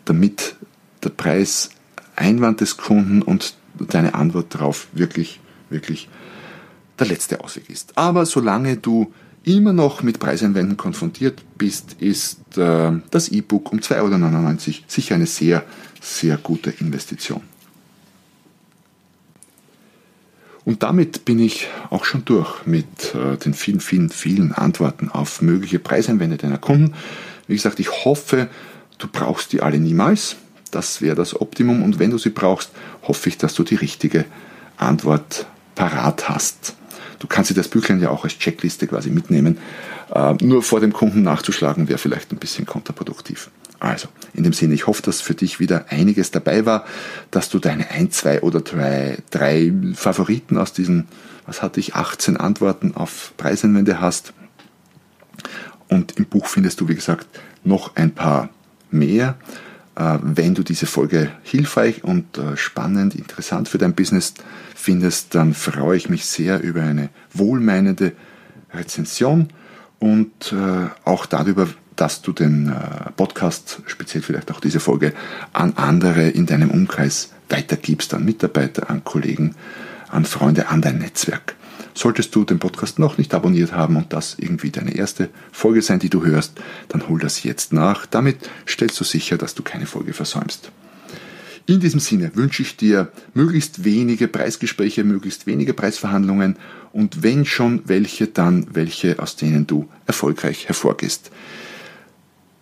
damit 0.03 0.55
der 1.03 1.09
Preis 1.09 1.69
Einwand 2.17 2.59
des 2.59 2.75
Kunden 2.75 3.21
und 3.21 3.55
deine 3.79 4.13
Antwort 4.13 4.53
darauf 4.53 4.87
wirklich, 4.93 5.39
wirklich 5.69 6.09
der 6.99 7.07
letzte 7.07 7.41
Ausweg 7.41 7.69
ist. 7.69 7.97
Aber 7.97 8.25
solange 8.25 8.77
du 8.77 9.11
immer 9.43 9.73
noch 9.73 10.03
mit 10.03 10.19
Preiseinwänden 10.19 10.77
konfrontiert 10.77 11.43
bist, 11.57 11.97
ist 11.99 12.57
äh, 12.57 12.91
das 13.11 13.29
E-Book 13.29 13.71
um 13.71 13.79
2,99 13.79 13.97
Euro 13.99 14.57
sicher 14.87 15.15
eine 15.15 15.25
sehr, 15.25 15.63
sehr 16.01 16.37
gute 16.37 16.69
Investition. 16.69 17.41
Und 20.65 20.81
damit 20.81 21.25
bin 21.25 21.39
ich 21.39 21.67
auch 21.89 22.05
schon 22.05 22.23
durch 22.23 22.65
mit 22.65 23.13
äh, 23.15 23.37
den 23.37 23.53
vielen, 23.53 23.81
vielen, 23.81 24.09
vielen 24.09 24.53
Antworten 24.53 25.09
auf 25.09 25.41
mögliche 25.41 25.79
Preiseinwände 25.79 26.37
deiner 26.37 26.57
Kunden. 26.57 26.93
Wie 27.47 27.55
gesagt, 27.55 27.79
ich 27.79 28.05
hoffe, 28.05 28.47
du 28.97 29.07
brauchst 29.11 29.51
die 29.51 29.61
alle 29.61 29.77
niemals. 29.79 30.37
Das 30.73 31.01
wäre 31.01 31.15
das 31.15 31.39
Optimum. 31.39 31.83
Und 31.83 31.99
wenn 31.99 32.09
du 32.09 32.17
sie 32.17 32.31
brauchst, 32.31 32.71
hoffe 33.03 33.29
ich, 33.29 33.37
dass 33.37 33.53
du 33.53 33.63
die 33.63 33.75
richtige 33.75 34.25
Antwort 34.77 35.45
parat 35.75 36.29
hast. 36.29 36.75
Du 37.19 37.27
kannst 37.27 37.51
dir 37.51 37.55
das 37.55 37.67
Büchlein 37.67 38.01
ja 38.01 38.09
auch 38.09 38.23
als 38.23 38.39
Checkliste 38.39 38.87
quasi 38.87 39.11
mitnehmen. 39.11 39.59
Äh, 40.13 40.33
nur 40.41 40.63
vor 40.63 40.79
dem 40.79 40.91
Kunden 40.91 41.21
nachzuschlagen 41.21 41.87
wäre 41.87 41.99
vielleicht 41.99 42.31
ein 42.31 42.37
bisschen 42.37 42.65
kontraproduktiv. 42.65 43.51
Also, 43.79 44.07
in 44.33 44.43
dem 44.43 44.53
Sinne, 44.53 44.73
ich 44.73 44.87
hoffe, 44.87 45.03
dass 45.03 45.21
für 45.21 45.35
dich 45.35 45.59
wieder 45.59 45.85
einiges 45.89 46.31
dabei 46.31 46.65
war, 46.65 46.85
dass 47.31 47.49
du 47.49 47.59
deine 47.59 47.91
ein, 47.91 48.09
zwei 48.11 48.41
oder 48.41 48.61
drei, 48.61 49.19
drei 49.29 49.71
Favoriten 49.93 50.57
aus 50.57 50.73
diesen, 50.73 51.07
was 51.45 51.61
hatte 51.61 51.79
ich, 51.79 51.93
18 51.93 52.37
Antworten 52.37 52.95
auf 52.95 53.33
Preiseinwände 53.37 54.01
hast. 54.01 54.33
Und 55.87 56.17
im 56.17 56.25
Buch 56.25 56.47
findest 56.47 56.81
du, 56.81 56.87
wie 56.87 56.95
gesagt, 56.95 57.27
noch 57.63 57.95
ein 57.95 58.11
paar 58.11 58.49
mehr. 58.89 59.35
Äh, 59.95 60.17
wenn 60.21 60.55
du 60.55 60.63
diese 60.63 60.85
Folge 60.85 61.31
hilfreich 61.43 62.03
und 62.03 62.37
äh, 62.37 62.57
spannend, 62.57 63.15
interessant 63.15 63.69
für 63.69 63.77
dein 63.77 63.93
Business 63.93 64.33
findest, 64.75 65.35
dann 65.35 65.53
freue 65.53 65.97
ich 65.97 66.09
mich 66.09 66.25
sehr 66.25 66.61
über 66.61 66.81
eine 66.81 67.09
wohlmeinende 67.33 68.13
Rezension 68.73 69.49
und 69.99 70.51
äh, 70.51 70.87
auch 71.05 71.25
darüber, 71.25 71.67
dass 71.95 72.23
du 72.23 72.31
den 72.31 72.73
Podcast, 73.17 73.83
speziell 73.85 74.23
vielleicht 74.23 74.49
auch 74.49 74.59
diese 74.59 74.79
Folge, 74.79 75.13
an 75.53 75.73
andere 75.75 76.27
in 76.27 76.47
deinem 76.47 76.71
Umkreis 76.71 77.31
weitergibst, 77.49 78.15
an 78.15 78.25
Mitarbeiter, 78.25 78.89
an 78.89 79.03
Kollegen, 79.03 79.53
an 80.09 80.25
Freunde, 80.25 80.69
an 80.69 80.81
dein 80.81 80.97
Netzwerk. 80.97 81.55
Solltest 81.93 82.35
du 82.35 82.43
den 82.43 82.59
Podcast 82.59 82.99
noch 82.99 83.17
nicht 83.17 83.33
abonniert 83.33 83.73
haben 83.73 83.95
und 83.95 84.13
das 84.13 84.35
irgendwie 84.39 84.71
deine 84.71 84.95
erste 84.95 85.29
Folge 85.51 85.81
sein, 85.81 85.99
die 85.99 86.09
du 86.09 86.25
hörst, 86.25 86.53
dann 86.89 87.07
hol 87.07 87.19
das 87.19 87.43
jetzt 87.43 87.71
nach. 87.71 88.05
Damit 88.05 88.37
stellst 88.67 88.99
du 88.99 89.03
sicher, 89.03 89.37
dass 89.37 89.53
du 89.53 89.63
keine 89.63 89.85
Folge 89.85 90.13
versäumst. 90.13 90.71
In 91.65 91.79
diesem 91.79 92.01
Sinne 92.01 92.35
wünsche 92.35 92.61
ich 92.61 92.75
dir 92.75 93.11
möglichst 93.33 93.85
wenige 93.85 94.27
Preisgespräche, 94.27 95.03
möglichst 95.05 95.47
wenige 95.47 95.73
Preisverhandlungen 95.73 96.57
und 96.91 97.23
wenn 97.23 97.45
schon 97.45 97.83
welche, 97.85 98.27
dann 98.27 98.67
welche, 98.73 99.19
aus 99.19 99.37
denen 99.37 99.65
du 99.65 99.87
erfolgreich 100.05 100.67
hervorgehst. 100.67 101.31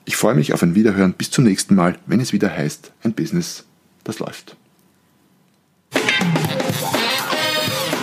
Ich 0.05 0.17
freue 0.17 0.35
mich 0.35 0.53
auf 0.53 0.61
ein 0.61 0.75
Wiederhören. 0.75 1.13
Bis 1.13 1.31
zum 1.31 1.45
nächsten 1.45 1.73
Mal, 1.73 1.97
wenn 2.05 2.19
es 2.19 2.33
wieder 2.33 2.51
heißt, 2.51 2.91
ein 3.03 3.13
Business, 3.13 3.65
das 4.03 4.19
läuft. 4.19 4.55